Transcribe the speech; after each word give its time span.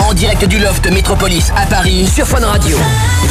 En 0.00 0.14
direct 0.14 0.44
du 0.44 0.58
loft 0.58 0.86
Métropolis 0.90 1.50
à 1.56 1.66
Paris 1.66 2.08
sur 2.12 2.26
Fun 2.26 2.44
Radio. 2.44 2.76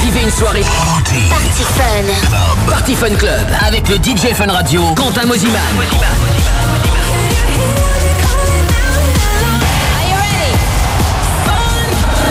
Vivez 0.04 0.21
une 0.24 0.31
soirée 0.31 0.62
Party, 0.62 1.29
Fun. 1.29 2.70
Party 2.70 2.96
Fun 2.96 3.15
Club 3.15 3.47
avec 3.65 3.88
le 3.90 3.96
DJ 3.96 4.34
Fun 4.34 4.52
Radio 4.52 4.84
Quentin 4.96 5.26
Mosiman. 5.26 5.62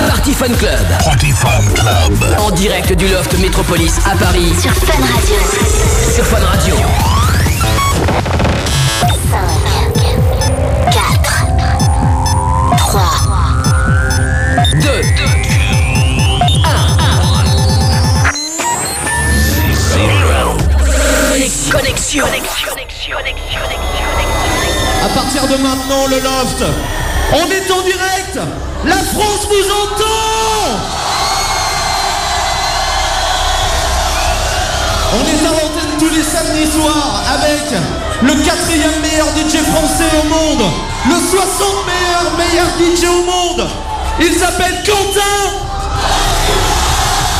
Party 0.09 0.35
Fun 0.35 0.55
Club. 0.59 0.87
Party 1.05 1.33
Fun 1.33 1.49
Club. 1.75 2.39
En 2.39 2.51
direct 2.53 2.93
du 2.93 3.09
loft 3.09 3.37
Métropolis 3.39 3.99
à 4.07 4.17
Paris. 4.17 4.53
Sur 4.61 4.73
Fun 4.73 5.03
Radio. 5.03 5.37
Sur 6.15 6.25
Fun 6.27 6.45
Radio. 6.45 6.77
5, 9.31 9.70
1. 21.71 21.79
Connexion. 21.79 22.25
À 25.05 25.09
partir 25.09 25.47
de 25.47 25.57
maintenant, 25.57 26.07
le 26.09 26.17
loft, 26.17 26.65
on 27.33 27.51
est 27.51 27.71
en 27.71 27.83
direct 27.83 28.39
La 28.85 28.97
France 28.97 29.47
vous 29.49 29.71
entend 29.71 30.81
On 35.13 35.27
est 35.27 35.47
à 35.47 35.51
l'antenne 35.51 35.99
tous 35.99 36.09
les 36.09 36.23
samedis 36.23 36.71
soirs 36.73 37.23
avec 37.35 37.63
le 38.23 38.35
quatrième 38.45 39.01
meilleur 39.03 39.29
DJ 39.29 39.63
français 39.71 40.11
au 40.23 40.29
monde, 40.29 40.71
le 41.09 41.15
60 41.15 41.87
meilleur 41.87 42.37
meilleur 42.37 42.67
DJ 42.79 43.05
au 43.05 43.25
monde. 43.25 43.69
Il 44.21 44.35
s'appelle 44.35 44.83
Quentin 44.85 45.21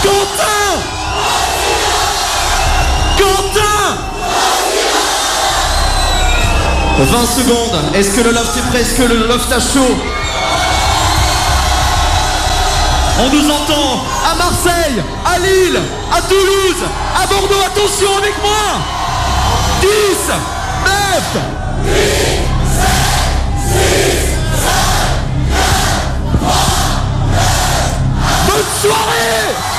Quentin 0.03 0.60
20 7.05 7.27
secondes. 7.27 7.95
Est-ce 7.95 8.11
que 8.11 8.21
le 8.21 8.31
loft 8.33 8.57
est 8.57 8.69
prêt? 8.71 8.81
Est-ce 8.83 8.95
que 8.95 9.03
le 9.03 9.27
loft 9.27 9.51
a 9.53 9.61
chaud? 9.61 9.97
On 13.23 13.29
nous 13.31 13.51
entend 13.51 14.05
à 14.31 14.35
Marseille, 14.35 15.03
à 15.25 15.39
Lille, 15.39 15.81
à 16.13 16.23
Toulouse, 16.23 16.83
à 17.23 17.27
Bordeaux. 17.27 17.63
Attention 17.67 18.17
avec 18.19 18.35
moi. 18.43 18.81
10, 19.81 19.89
9, 20.85 21.43
8, 21.85 21.93
7, 22.65 22.89
6, 23.67 24.37
5, 24.57 24.73
4, 25.51 25.69
3, 26.41 26.53
2, 27.33 27.41
Bonne 28.47 28.71
soirée 28.83 29.70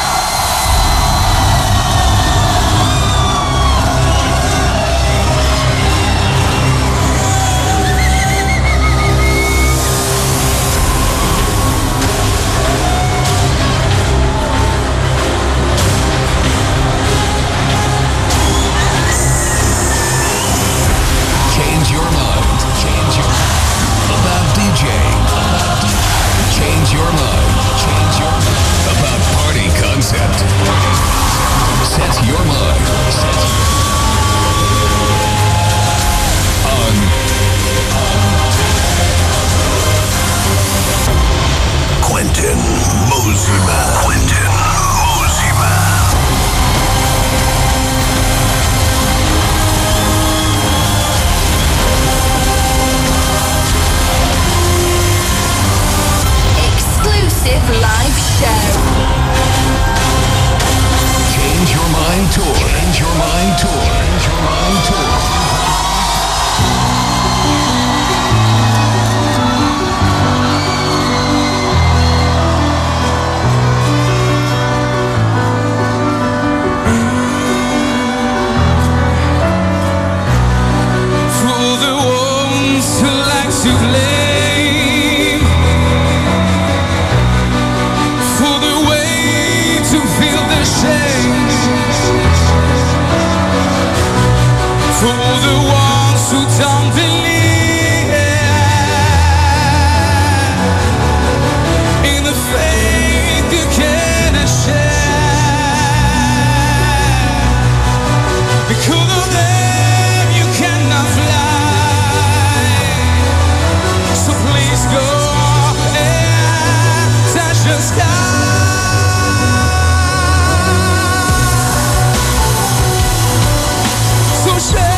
shame 124.62 124.91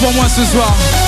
pour 0.00 0.12
moi 0.14 0.28
ce 0.28 0.44
soir. 0.44 0.99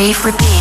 wave 0.00 0.24
repeat. 0.24 0.59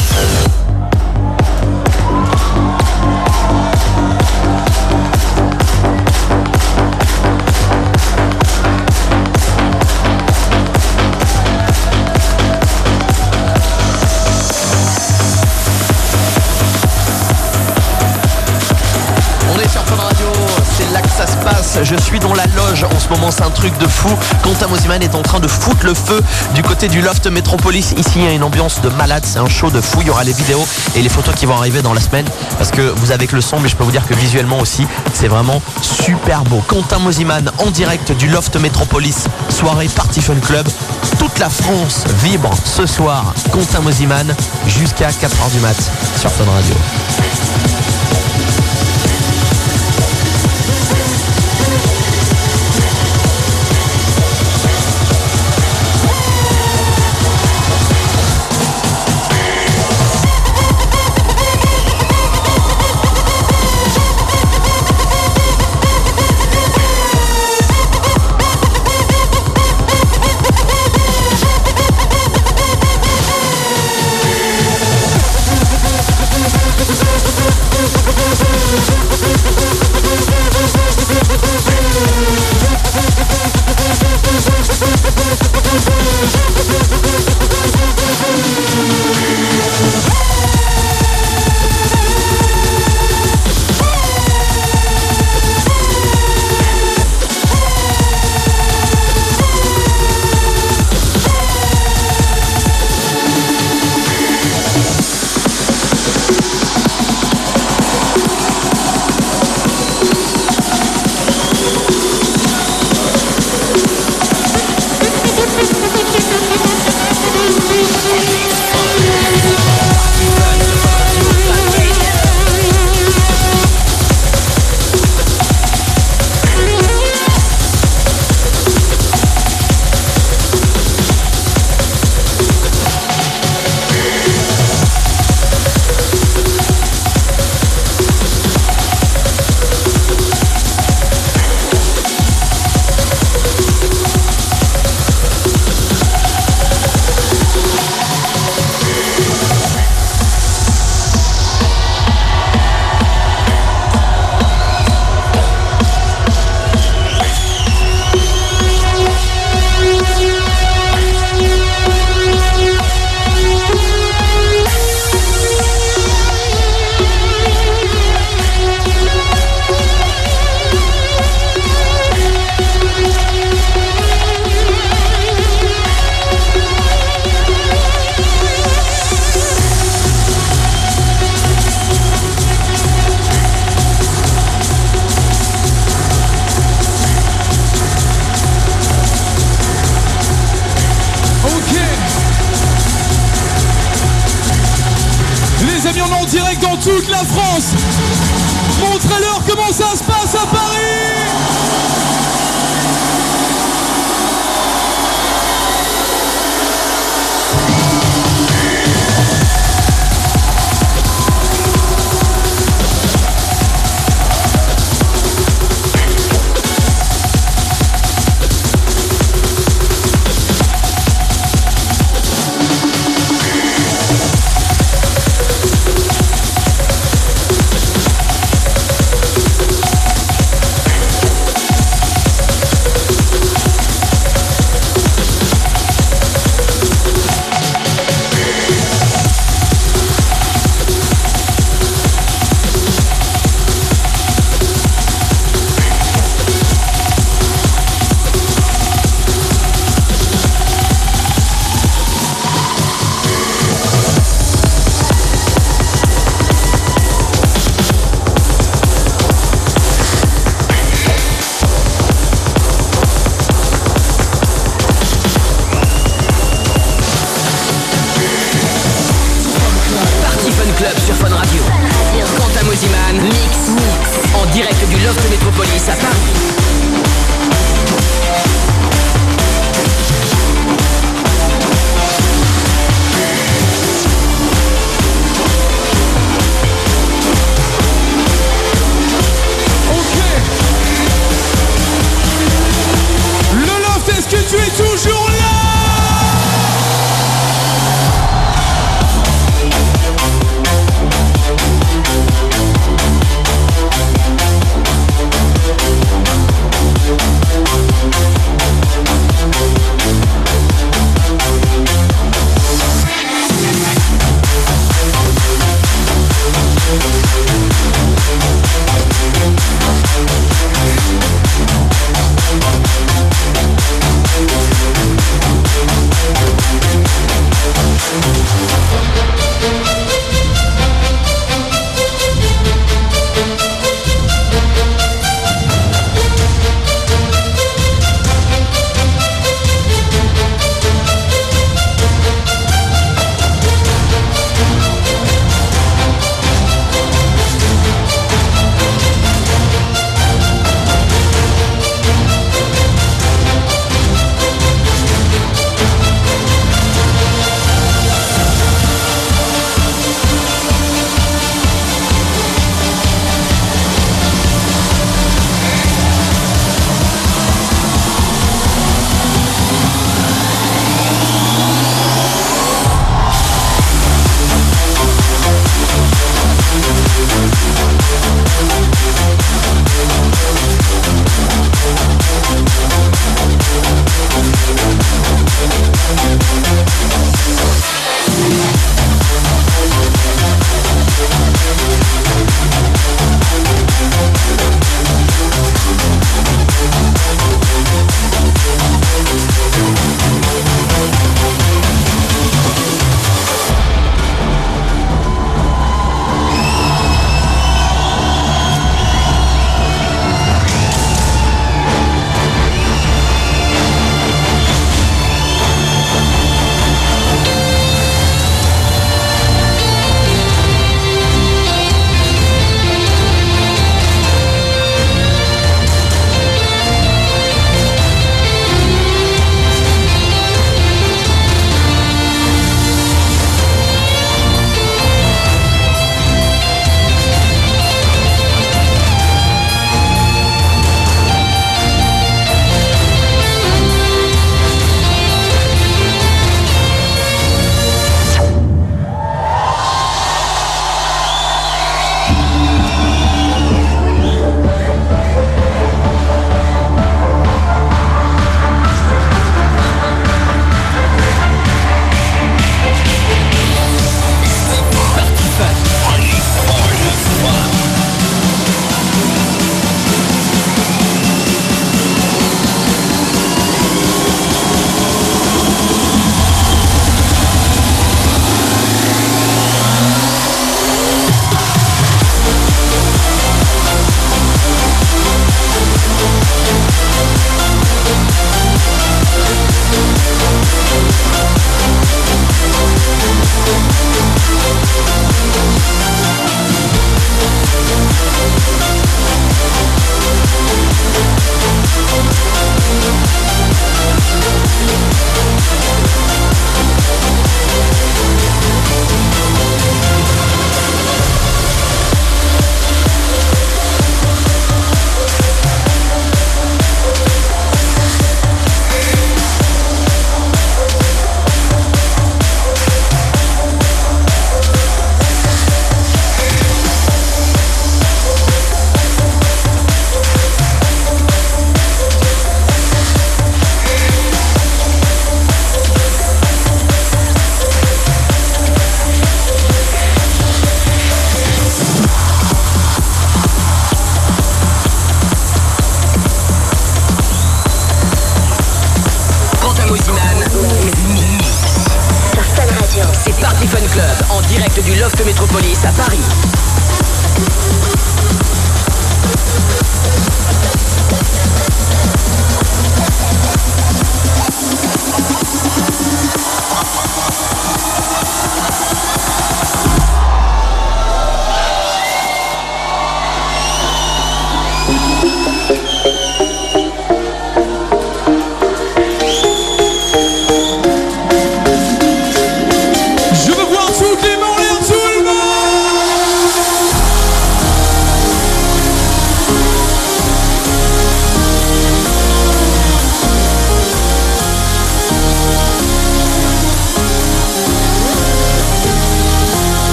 On 0.00 0.69
moment, 23.10 23.30
c'est 23.30 23.42
un 23.42 23.50
truc 23.50 23.76
de 23.78 23.86
fou. 23.86 24.08
Quentin 24.42 24.68
Mosiman 24.68 25.02
est 25.02 25.14
en 25.14 25.22
train 25.22 25.40
de 25.40 25.48
foutre 25.48 25.84
le 25.84 25.94
feu 25.94 26.22
du 26.54 26.62
côté 26.62 26.88
du 26.88 27.00
loft 27.02 27.26
Metropolis. 27.26 27.92
Ici, 27.96 28.12
il 28.16 28.24
y 28.24 28.26
a 28.26 28.32
une 28.32 28.42
ambiance 28.42 28.80
de 28.80 28.88
malade, 28.88 29.24
c'est 29.26 29.38
un 29.38 29.48
show 29.48 29.70
de 29.70 29.80
fou. 29.80 29.98
Il 30.02 30.06
y 30.06 30.10
aura 30.10 30.24
les 30.24 30.32
vidéos 30.32 30.66
et 30.94 31.02
les 31.02 31.08
photos 31.08 31.34
qui 31.34 31.46
vont 31.46 31.56
arriver 31.56 31.82
dans 31.82 31.92
la 31.92 32.00
semaine 32.00 32.24
parce 32.58 32.70
que 32.70 32.82
vous 32.96 33.10
avez 33.10 33.26
que 33.26 33.34
le 33.34 33.42
son, 33.42 33.58
mais 33.60 33.68
je 33.68 33.76
peux 33.76 33.84
vous 33.84 33.90
dire 33.90 34.06
que 34.06 34.14
visuellement 34.14 34.58
aussi, 34.58 34.86
c'est 35.12 35.28
vraiment 35.28 35.60
super 35.82 36.42
beau. 36.44 36.62
Quentin 36.66 36.98
Mosiman 36.98 37.50
en 37.58 37.70
direct 37.70 38.12
du 38.12 38.28
loft 38.28 38.56
Metropolis, 38.56 39.26
soirée 39.48 39.88
Party 39.88 40.20
Fun 40.20 40.36
Club. 40.40 40.68
Toute 41.18 41.38
la 41.38 41.50
France 41.50 42.04
vibre 42.22 42.50
ce 42.64 42.86
soir. 42.86 43.34
Quentin 43.50 43.80
Mosiman 43.80 44.34
jusqu'à 44.66 45.10
4h 45.10 45.50
du 45.52 45.60
mat 45.60 45.76
sur 46.20 46.30
Fun 46.30 46.44
Radio. 46.44 47.79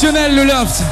Exceptionnel, 0.00 0.36
le 0.36 0.44
Loft 0.44 0.87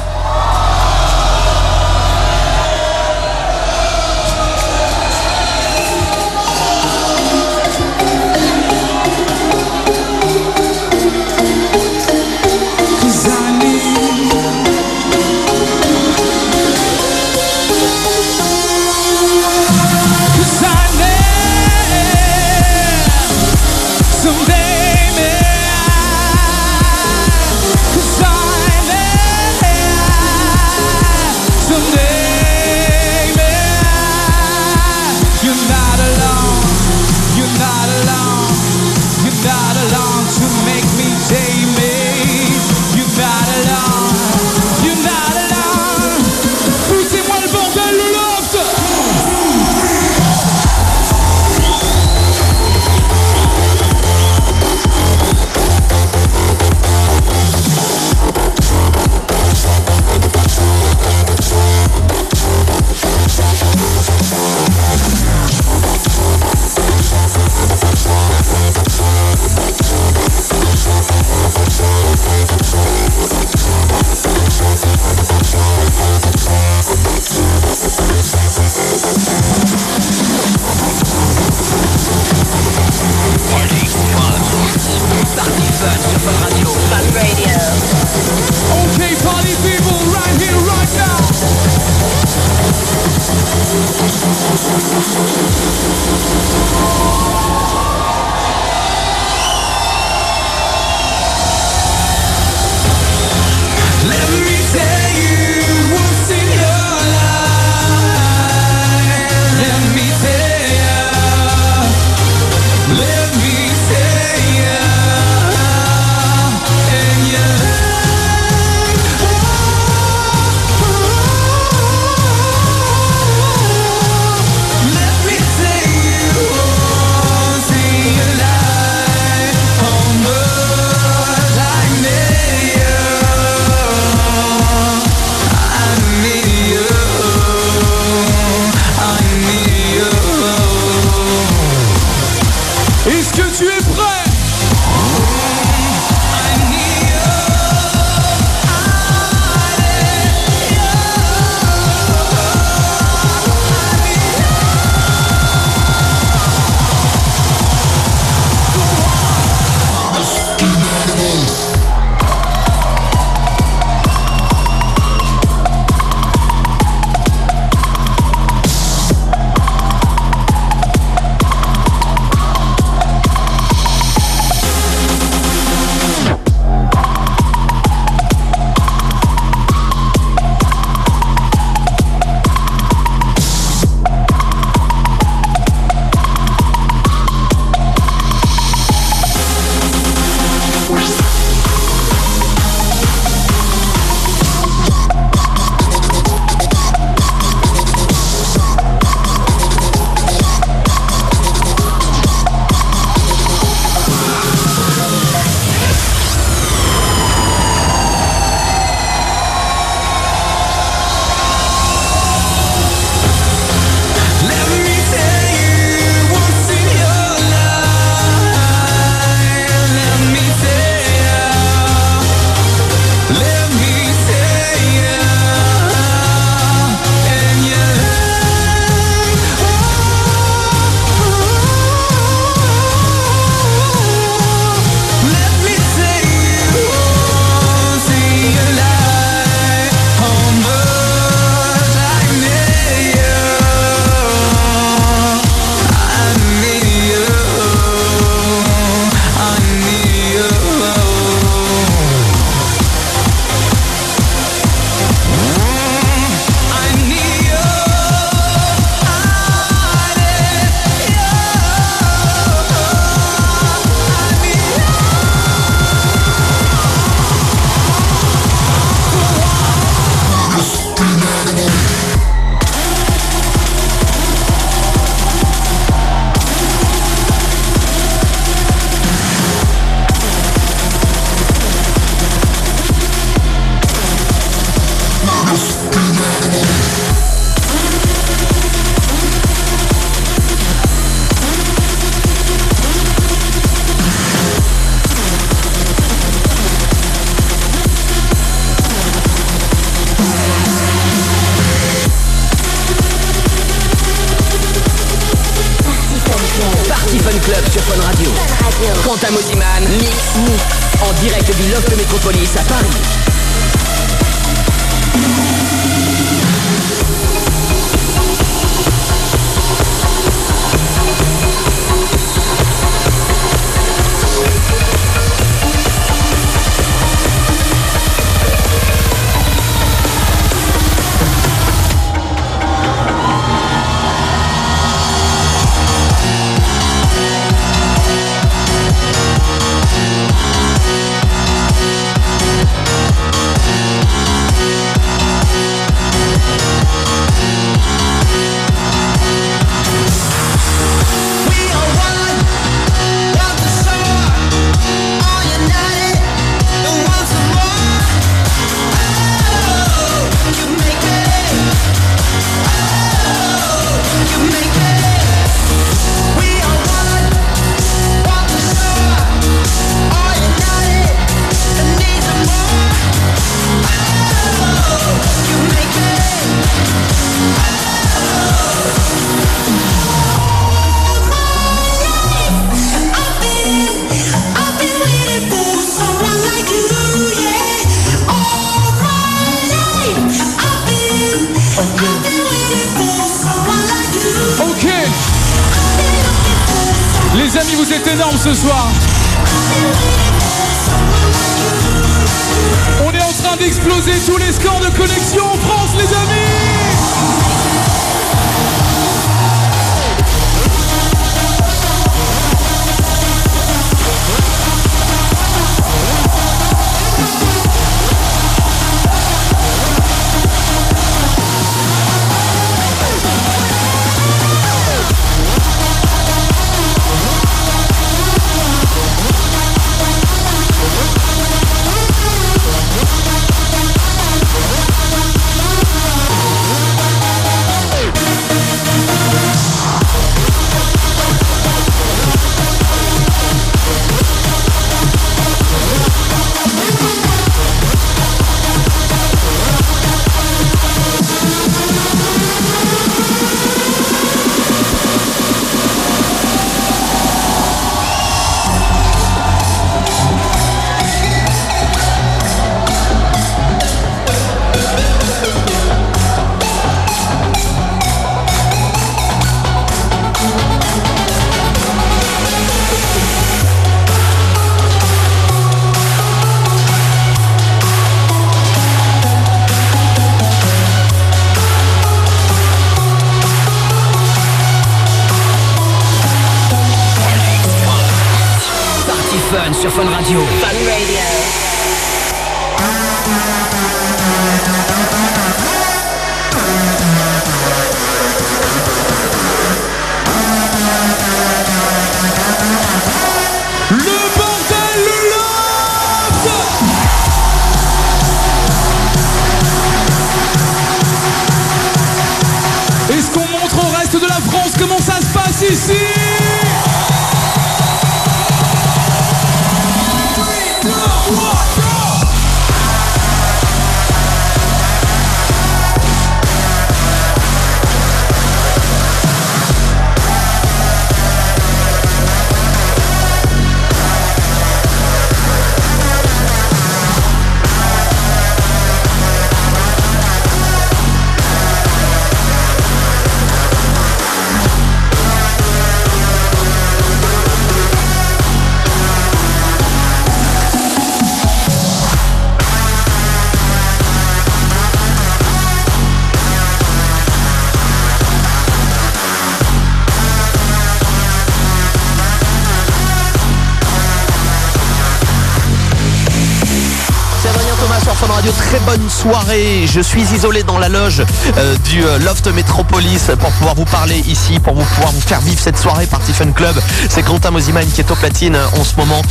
soirée. 569.17 569.87
Je 569.87 569.99
suis 569.99 570.21
isolé 570.21 570.61
dans 570.61 570.77
la 570.77 570.89
loge 570.89 571.23
euh, 571.57 571.75
du 571.89 572.03
euh, 572.03 572.19
Loft 572.19 572.47
Metropolis 572.53 573.31
pour 573.39 573.49
pouvoir 573.51 573.73
vous 573.73 573.85
parler 573.85 574.19
ici, 574.27 574.59
pour 574.59 574.75
pouvoir 574.75 575.11
vous 575.11 575.21
faire 575.21 575.41
vivre 575.41 575.59
cette 575.59 575.77
soirée 575.77 576.05
Party 576.05 576.33
Fun 576.33 576.51
Club. 576.51 576.75
C'est 577.09 577.23
Quentin 577.23 577.49
Mosiman 577.49 577.85
qui 577.87 578.01
est 578.01 578.11
au 578.11 578.15
platine 578.15 578.55
euh, 578.55 578.79
en 578.79 578.83
ce 578.83 578.95
moment. 578.95 579.21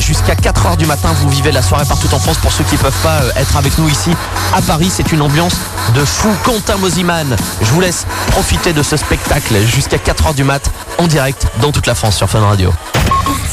Jusqu'à 0.00 0.34
4h 0.34 0.76
du 0.76 0.86
matin, 0.86 1.10
vous 1.20 1.28
vivez 1.28 1.52
la 1.52 1.62
soirée 1.62 1.84
partout 1.84 2.12
en 2.12 2.18
France. 2.18 2.38
Pour 2.38 2.52
ceux 2.52 2.64
qui 2.64 2.74
ne 2.74 2.80
peuvent 2.80 3.02
pas 3.02 3.20
être 3.36 3.56
avec 3.56 3.78
nous 3.78 3.88
ici 3.88 4.10
à 4.56 4.60
Paris, 4.60 4.90
c'est 4.92 5.12
une 5.12 5.22
ambiance 5.22 5.54
de 5.94 6.04
fou. 6.04 6.28
Quentin 6.42 6.76
Mosiman, 6.76 7.36
je 7.62 7.70
vous 7.70 7.80
laisse 7.80 8.06
profiter 8.32 8.72
de 8.72 8.82
ce 8.82 8.96
spectacle 8.96 9.54
jusqu'à 9.66 9.98
4h 9.98 10.34
du 10.34 10.42
mat 10.42 10.68
en 10.98 11.06
direct 11.06 11.46
dans 11.60 11.70
toute 11.70 11.86
la 11.86 11.94
France 11.94 12.16
sur 12.16 12.28
Fun 12.28 12.40
Radio. 12.40 12.72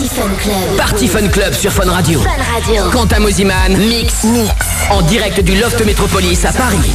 Party 0.05 0.21
Fun 0.21 0.35
Club. 0.37 0.77
Party 0.77 1.07
Fun 1.07 1.27
Club 1.29 1.53
sur 1.55 1.71
Fun 1.71 1.89
Radio. 1.89 2.21
Fun 2.21 2.29
Radio. 2.53 2.91
Quentin 2.91 3.19
Mosiman, 3.19 3.75
Mix, 3.75 4.23
Mix. 4.25 4.53
En 4.91 5.01
direct 5.01 5.39
du 5.41 5.55
Loft 5.55 5.83
Métropolis 5.83 6.45
à 6.45 6.53
Paris. 6.53 6.91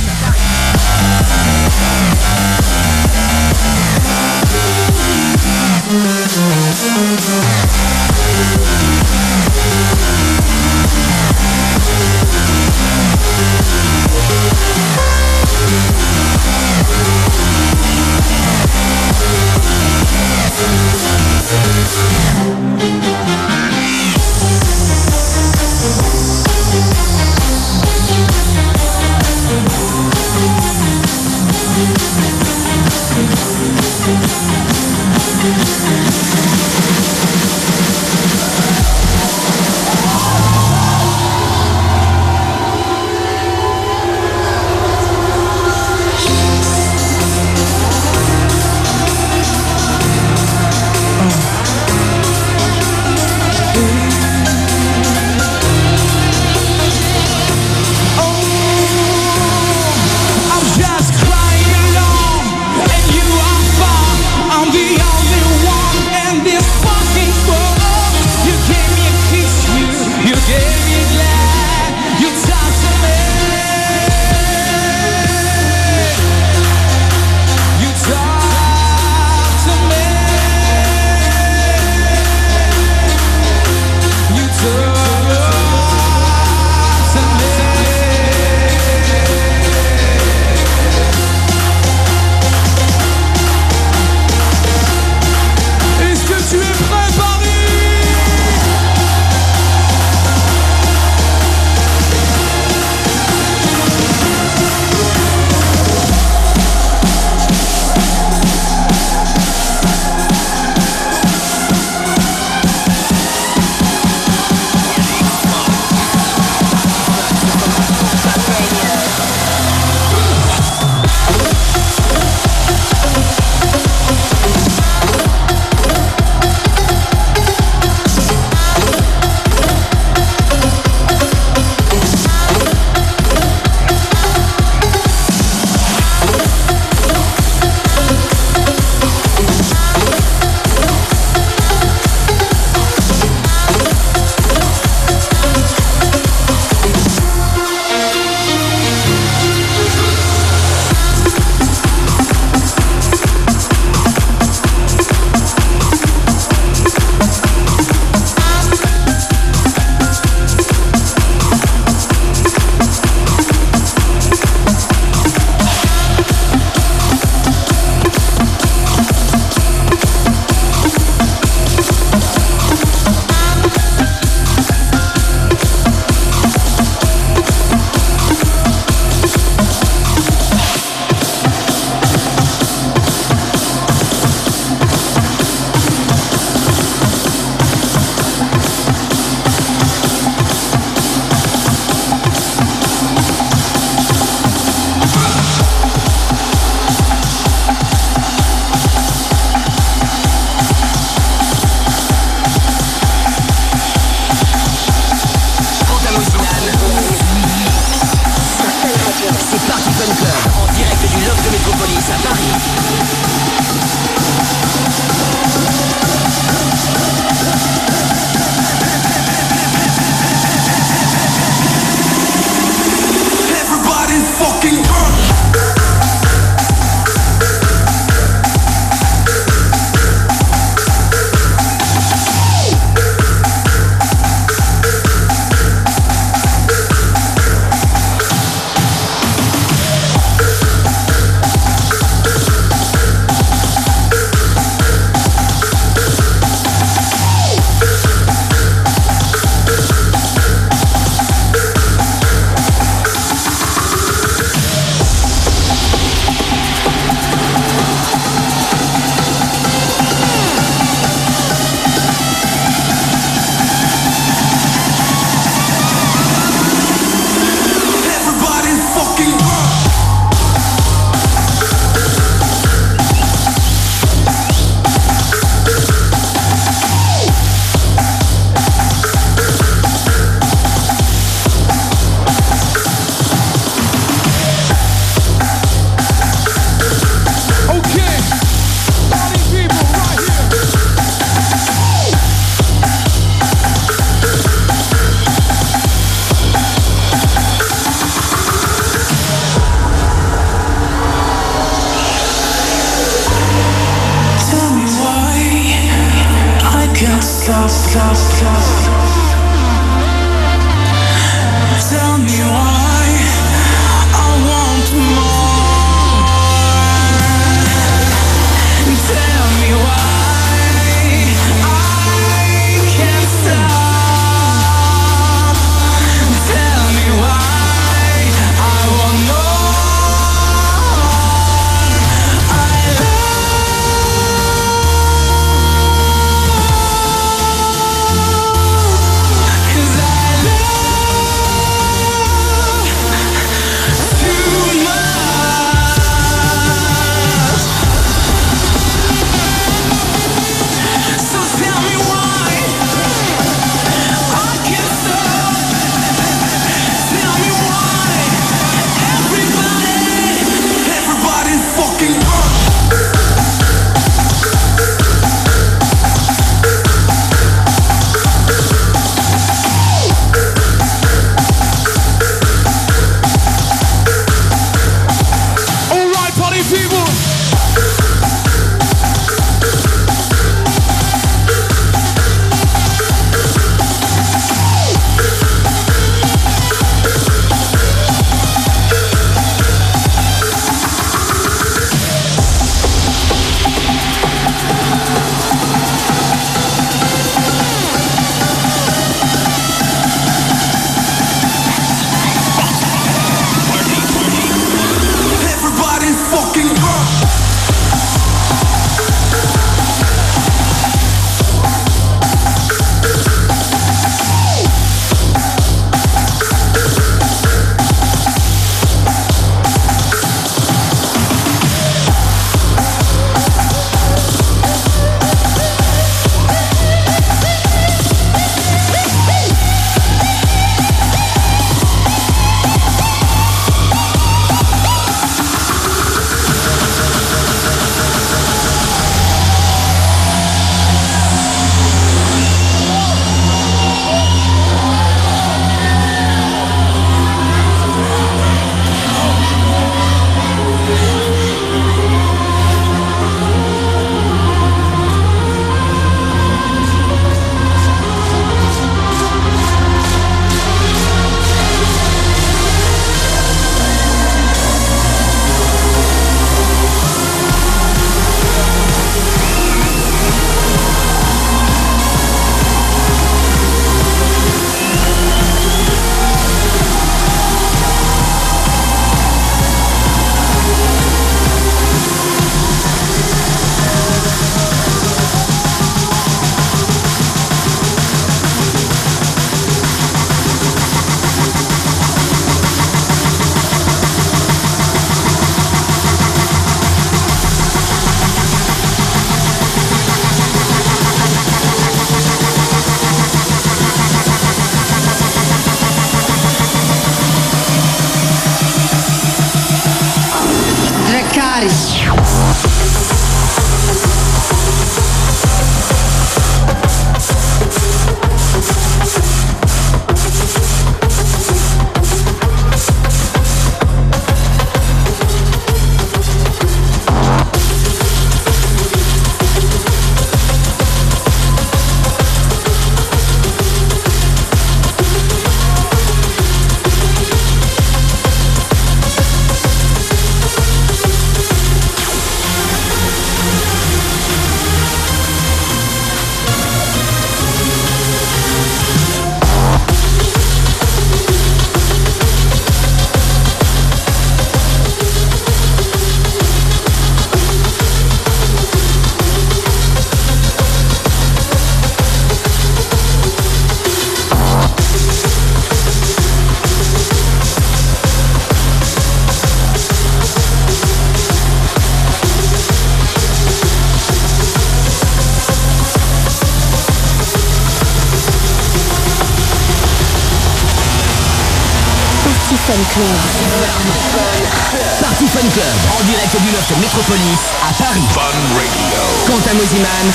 Métropolis 586.78 587.54
à 587.68 587.72
Paris. 587.82 588.06
Fun 588.14 588.20
Radio. 588.54 589.00
Quentin 589.26 589.54
Mosiman, 589.54 590.06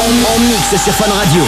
en, 0.00 0.36
en 0.36 0.38
mix 0.40 0.68
sur 0.82 0.92
Fun 0.94 1.10
Radio. 1.12 1.42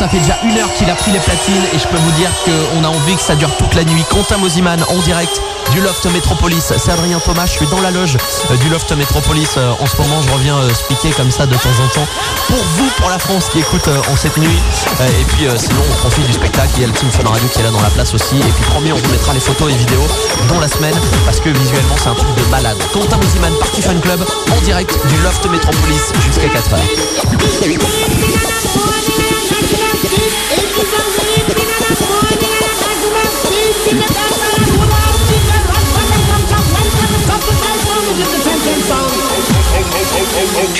Ça 0.00 0.08
fait 0.08 0.20
déjà 0.20 0.38
une 0.44 0.56
heure 0.56 0.72
qu'il 0.72 0.88
a 0.88 0.94
pris 0.94 1.10
les 1.10 1.18
platines 1.18 1.62
et 1.74 1.78
je 1.78 1.86
peux 1.86 1.98
vous 1.98 2.12
dire 2.12 2.30
qu'on 2.46 2.84
a 2.84 2.88
envie 2.88 3.16
que 3.16 3.20
ça 3.20 3.34
dure 3.34 3.54
toute 3.58 3.74
la 3.74 3.84
nuit. 3.84 4.02
Quentin 4.08 4.38
Mosiman 4.38 4.82
en 4.88 4.96
direct 5.00 5.42
du 5.72 5.80
Loft 5.82 6.06
Metropolis. 6.06 6.72
C'est 6.78 6.90
Adrien 6.90 7.20
Thomas, 7.20 7.44
je 7.44 7.50
suis 7.50 7.66
dans 7.66 7.82
la 7.82 7.90
loge 7.90 8.16
euh, 8.50 8.56
du 8.56 8.70
Loft 8.70 8.90
Metropolis. 8.92 9.50
Euh, 9.58 9.72
en 9.78 9.84
ce 9.84 9.98
moment, 9.98 10.22
je 10.22 10.32
reviens 10.32 10.56
euh, 10.56 10.70
expliquer 10.70 11.10
comme 11.10 11.30
ça 11.30 11.44
de 11.44 11.54
temps 11.54 11.76
en 11.84 11.88
temps. 11.88 12.06
Pour 12.48 12.64
vous, 12.78 12.88
pour 12.96 13.10
la 13.10 13.18
France 13.18 13.50
qui 13.50 13.58
écoute 13.58 13.90
en 14.10 14.16
cette 14.16 14.38
nuit. 14.38 14.58
Et 15.00 15.24
puis 15.24 15.46
sinon, 15.58 15.82
on 15.90 15.94
profite 15.96 16.26
du 16.26 16.32
spectacle. 16.32 16.70
Il 16.76 16.80
y 16.80 16.84
a 16.84 16.86
le 16.86 16.94
Team 16.94 17.10
Fun 17.10 17.28
Radio 17.28 17.46
qui 17.52 17.60
est 17.60 17.64
là 17.64 17.70
dans 17.70 17.82
la 17.82 17.90
place 17.90 18.14
aussi. 18.14 18.38
Et 18.38 18.52
puis 18.52 18.64
promis, 18.70 18.92
on 18.92 18.96
vous 18.96 19.10
mettra 19.10 19.34
les 19.34 19.40
photos 19.40 19.70
et 19.70 19.76
vidéos 19.76 20.06
dans 20.48 20.60
la 20.60 20.68
semaine 20.68 20.96
parce 21.26 21.40
que 21.40 21.50
visuellement, 21.50 21.96
c'est 22.02 22.08
un 22.08 22.14
truc 22.14 22.34
de 22.36 22.50
malade. 22.50 22.78
Quentin 22.94 23.18
Mosiman, 23.18 23.52
Party 23.60 23.82
Fun 23.82 24.00
Club, 24.00 24.24
en 24.50 24.60
direct 24.62 24.98
du 25.08 25.16
Loft 25.18 25.44
Metropolis 25.50 26.12
jusqu'à 26.24 26.46
4h. 26.46 26.80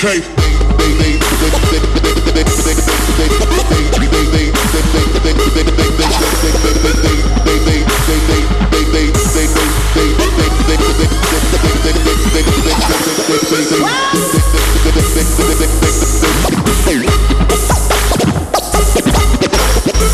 Okay. 0.03 0.41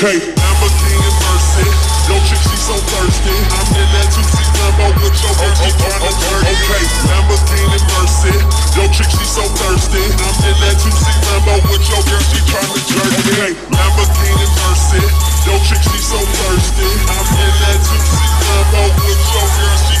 Okay. 0.00 0.16
Lamborghini 0.16 1.12
Mercy. 1.20 1.68
Yo, 2.08 2.16
chick, 2.24 2.40
she 2.40 2.56
so 2.56 2.72
thirsty. 2.88 3.36
I'm 3.52 3.68
in 3.76 3.84
that 3.92 4.08
2C 4.08 4.32
Lambo 4.56 4.96
with 4.96 5.12
your 5.20 5.36
she 5.60 5.68
kinda 5.76 6.08
dirty. 6.16 6.56
Okay. 6.56 6.84
Lamborghini 7.04 7.76
Mercy. 7.84 8.32
Yo, 8.80 8.88
chick, 8.96 9.12
she 9.12 9.28
so 9.28 9.44
thirsty. 9.60 10.00
I'm 10.24 10.40
in 10.48 10.56
that 10.64 10.80
2C 10.80 11.04
Lambo 11.04 11.52
with 11.68 11.84
your 11.84 12.00
girl, 12.08 12.24
she 12.32 12.40
tryna 12.48 12.80
jerk 12.88 13.12
me. 13.12 13.28
Okay. 13.28 13.52
Lamborghini 13.76 14.48
Mercy. 14.64 15.04
Yo, 15.44 15.52
chick, 15.68 15.84
she 15.84 16.00
so 16.00 16.16
thirsty. 16.16 16.88
I'm 17.04 17.28
in 17.36 17.52
that 17.60 17.80
2C 17.84 18.16
Lambo 18.40 18.82
with 19.04 19.20
your 19.20 19.48
girl, 19.52 19.76
she 19.84 19.99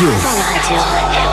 Radio. 0.00 1.29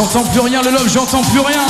J'entends 0.00 0.24
plus 0.24 0.40
rien, 0.40 0.62
le 0.62 0.70
love, 0.70 0.88
j'entends 0.88 1.20
plus 1.20 1.40
rien. 1.40 1.66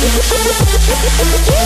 Yeah. 0.00 1.57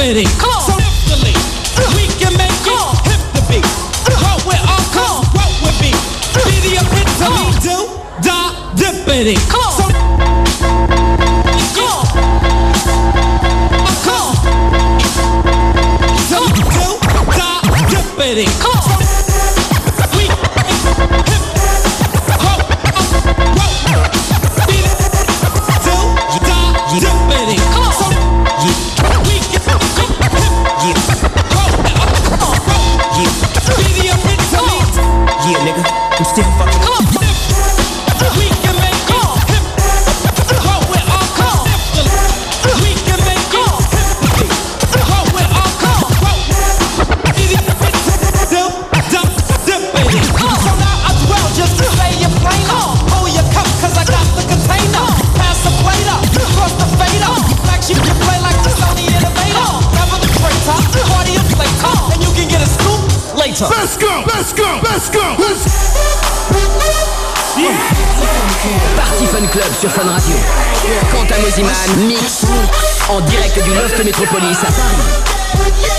Betty. 0.00 0.24
Come 0.40 0.48
on. 0.48 0.64
So 0.64 0.72
uh, 0.72 0.80
we 1.94 2.08
can 2.16 2.32
make 2.38 2.48
it 2.48 2.72
on. 2.72 2.96
hip 3.04 3.20
to 3.36 3.40
be. 3.52 3.60
Uh, 3.60 4.16
what 4.24 4.40
we're 4.48 4.56
on, 4.56 4.80
cause 4.96 5.28
what 5.36 5.52
we 5.60 5.68
be. 5.76 5.92
Uh, 5.92 6.40
be 6.48 6.56
the 6.64 6.80
epitome, 6.80 7.36
uh, 7.36 7.60
do, 7.60 7.76
da, 8.24 8.56
dippity. 8.74 9.36
Come 9.52 9.60
on. 9.60 9.76
So 9.76 9.84
Come 18.58 18.64
on. 18.64 18.69
Mix 72.06 72.44
en 73.08 73.20
direct 73.22 73.64
du 73.64 73.70
Loft 73.72 74.04
Métropolis 74.04 74.58
à 74.62 74.66
Paris. 74.66 75.89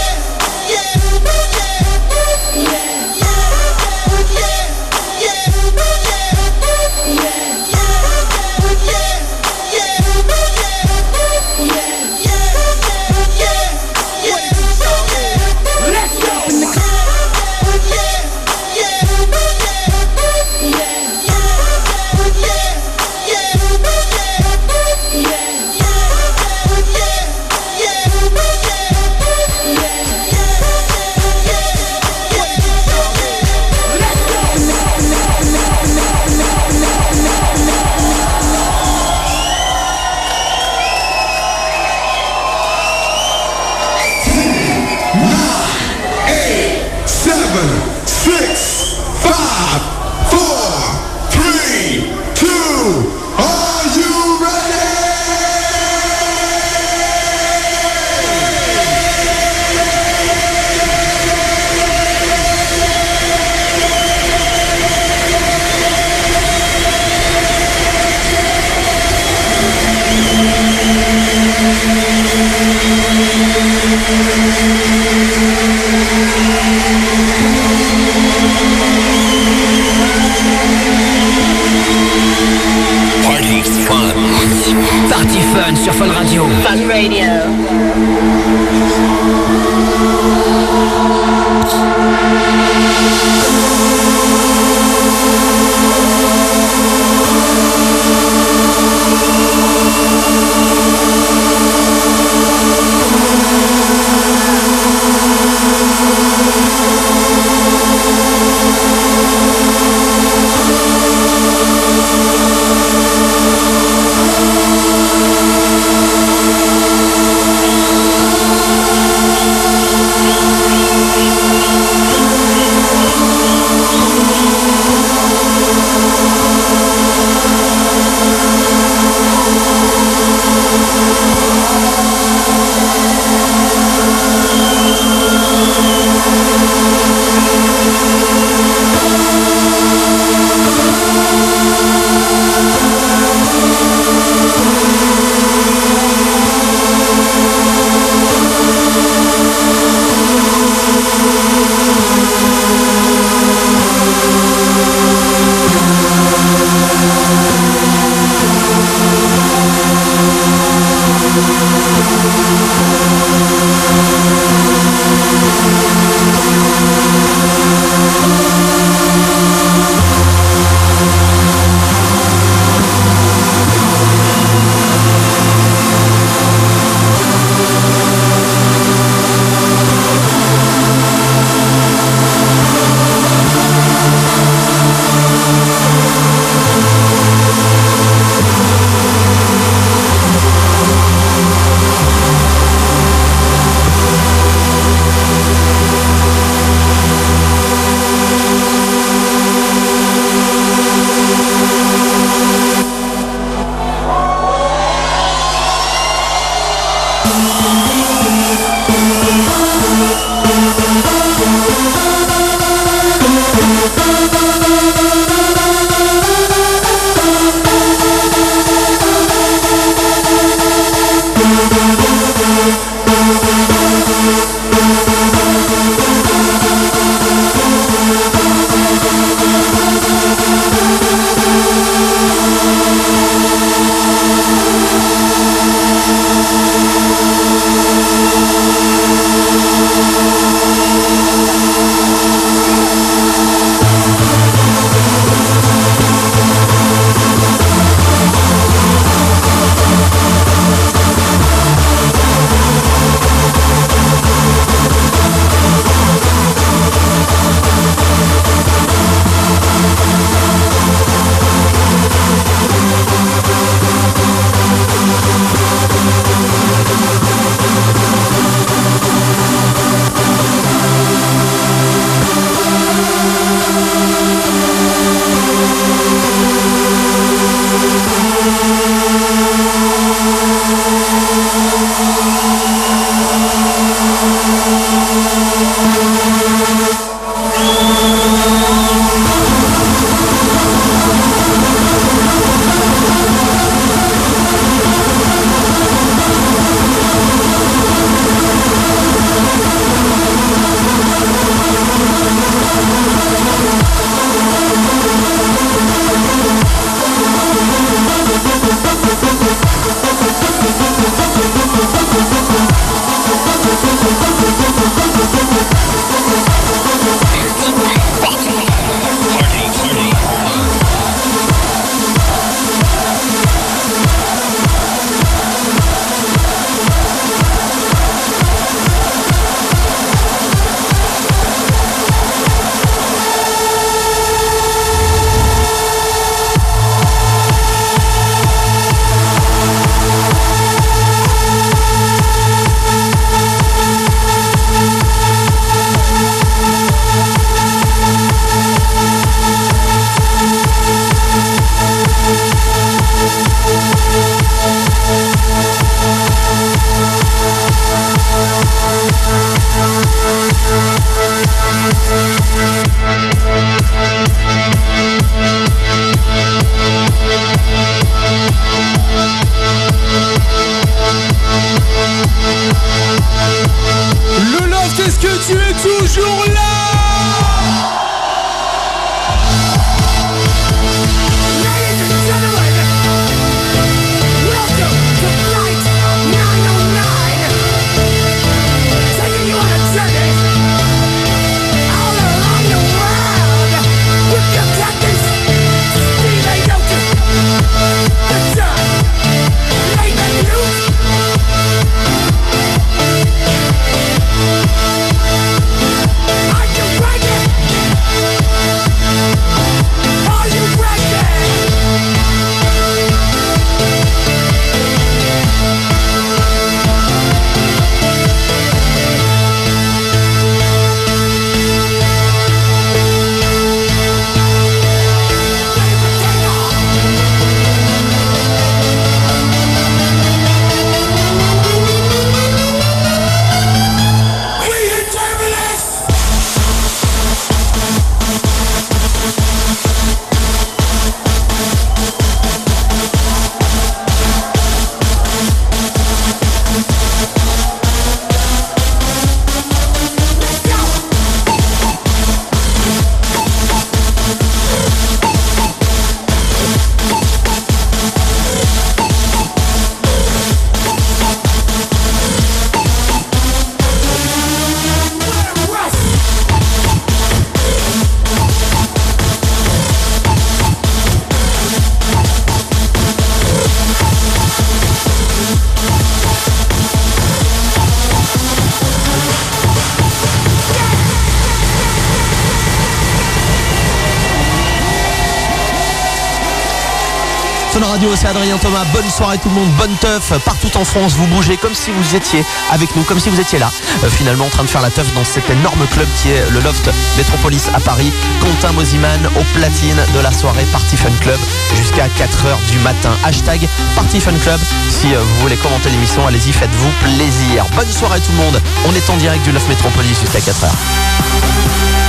C'est 488.16 488.28
Adrien 488.28 488.58
Thomas. 488.58 488.84
Bonne 488.94 489.10
soirée 489.10 489.38
tout 489.38 489.48
le 489.50 489.56
monde, 489.56 489.70
bonne 489.78 489.96
teuf. 489.98 490.34
Partout 490.44 490.76
en 490.76 490.84
France, 490.84 491.14
vous 491.14 491.28
bougez 491.28 491.56
comme 491.56 491.76
si 491.76 491.92
vous 491.92 492.16
étiez 492.16 492.44
avec 492.72 492.96
nous, 492.96 493.04
comme 493.04 493.20
si 493.20 493.30
vous 493.30 493.40
étiez 493.40 493.60
là. 493.60 493.72
Euh, 494.04 494.10
finalement, 494.10 494.46
en 494.46 494.50
train 494.50 494.64
de 494.64 494.70
faire 494.70 494.82
la 494.82 494.90
teuf 494.90 495.14
dans 495.14 495.24
cet 495.24 495.48
énorme 495.52 495.86
club 495.92 496.08
qui 496.16 496.32
est 496.32 496.50
le 496.50 496.62
Loft 496.62 496.90
Metropolis 497.16 497.70
à 497.76 497.80
Paris. 497.80 498.12
Quentin 498.42 498.74
Mosiman 498.74 499.20
au 499.40 499.44
platine 499.54 500.04
de 500.16 500.20
la 500.20 500.32
soirée 500.32 500.66
Party 500.72 500.98
Fun 500.98 501.12
Club 501.22 501.40
jusqu'à 501.76 502.08
4h 502.08 502.72
du 502.72 502.80
matin. 502.80 503.12
Hashtag 503.24 503.68
Party 503.96 504.20
Fun 504.20 504.34
Club. 504.42 504.60
Si 504.90 505.14
euh, 505.14 505.20
vous 505.20 505.42
voulez 505.42 505.58
commenter 505.58 505.92
l'émission, 505.92 506.26
allez-y, 506.26 506.52
faites-vous 506.54 506.92
plaisir. 507.04 507.66
Bonne 507.76 507.92
soirée 507.92 508.20
tout 508.20 508.32
le 508.32 508.38
monde. 508.38 508.60
On 508.88 508.96
est 508.96 509.10
en 509.12 509.18
direct 509.18 509.46
du 509.46 509.52
Loft 509.52 509.70
Metropolis 509.70 510.20
jusqu'à 510.20 510.40
4h. 510.40 512.01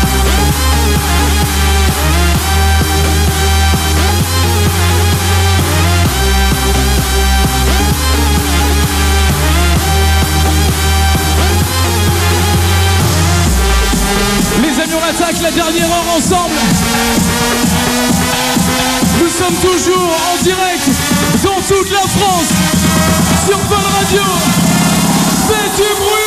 La 15.42 15.50
dernière 15.50 15.88
heure 15.90 16.16
ensemble. 16.16 16.54
Nous 19.20 19.28
sommes 19.28 19.56
toujours 19.56 20.16
en 20.32 20.42
direct 20.42 20.88
dans 21.42 21.60
toute 21.66 21.90
la 21.90 22.00
France 22.00 22.50
sur 23.46 23.58
Fun 23.58 23.82
Radio. 23.98 24.22
Faites 25.48 25.76
du 25.76 25.88
bruit. 26.00 26.22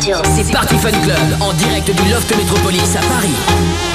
C'est 0.00 0.52
Party 0.52 0.76
Fun 0.78 0.90
Club 0.90 1.18
en 1.40 1.52
direct 1.54 1.90
du 1.90 2.10
Loft 2.10 2.34
Metropolis 2.36 2.94
à 2.96 3.00
Paris. 3.00 3.87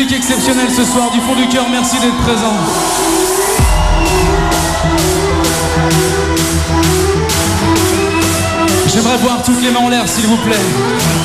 Exceptionnel 0.00 0.68
ce 0.70 0.84
soir. 0.84 1.10
Du 1.10 1.20
fond 1.20 1.34
du 1.34 1.46
cœur, 1.48 1.66
merci 1.70 1.98
d'être 2.00 2.16
présent. 2.18 2.54
J'aimerais 8.88 9.16
voir 9.18 9.42
toutes 9.42 9.62
les 9.62 9.70
mains 9.70 9.80
en 9.80 9.88
l'air, 9.88 10.08
s'il 10.08 10.26
vous 10.26 10.36
plaît. 10.38 10.56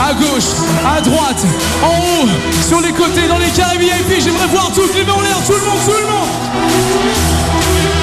À 0.02 0.14
gauche, 0.14 0.52
à 0.86 1.02
droite, 1.02 1.46
en 1.84 2.24
haut, 2.24 2.28
sur 2.68 2.82
les 2.82 2.92
côtés, 2.92 3.28
dans 3.28 3.40
les 3.40 3.50
carrés 3.50 3.78
VIP. 3.78 4.22
J'aimerais 4.22 4.48
voir 4.48 4.72
toutes 4.74 4.94
les 4.96 5.04
mains 5.04 5.14
en 5.14 5.22
l'air, 5.22 5.38
tout 5.46 5.54
le 5.54 5.66
monde, 5.66 5.80
tout 5.86 5.92
le 5.92 6.08
monde. 6.08 7.97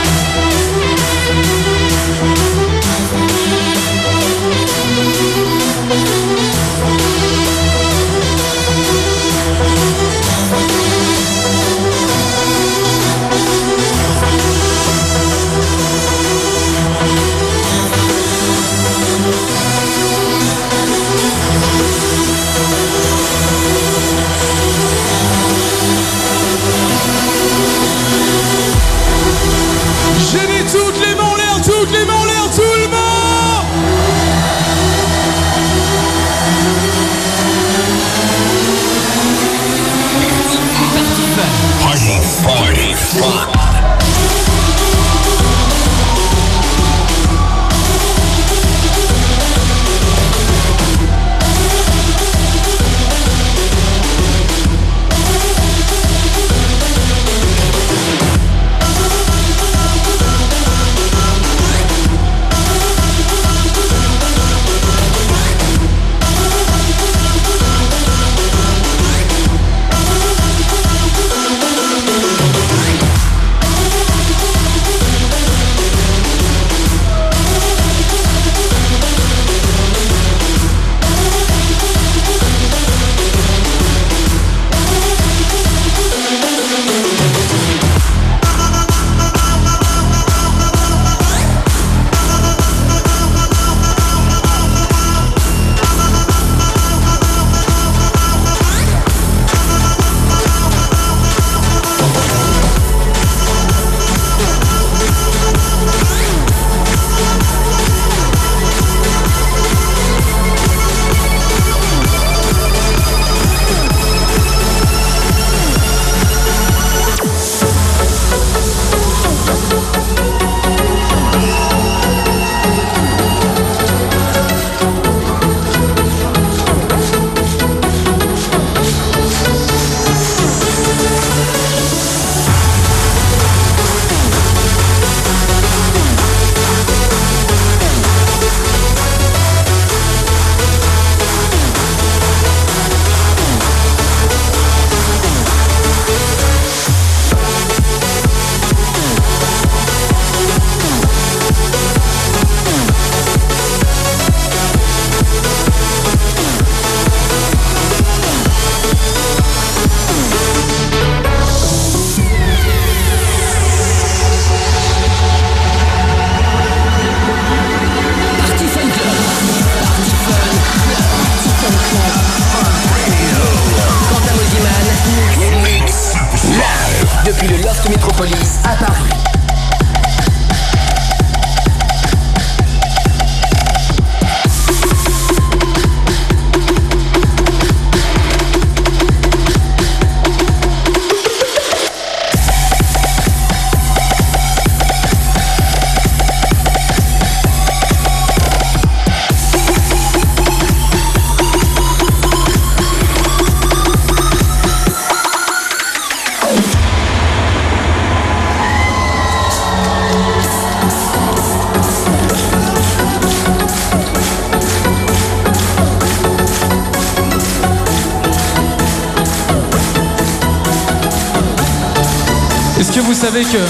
Savez. 223.42 223.64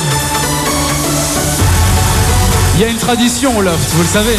Il 2.75 2.81
y 2.81 2.85
a 2.85 2.89
une 2.89 2.99
tradition 2.99 3.57
au 3.57 3.63
loft, 3.63 3.91
vous 3.95 4.03
le 4.03 4.09
savez 4.09 4.37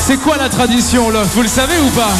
C'est 0.00 0.16
quoi 0.16 0.38
la 0.38 0.48
tradition 0.48 1.06
au 1.06 1.10
loft 1.12 1.30
Vous 1.34 1.42
le 1.42 1.48
savez 1.48 1.78
ou 1.78 1.88
pas? 1.90 2.10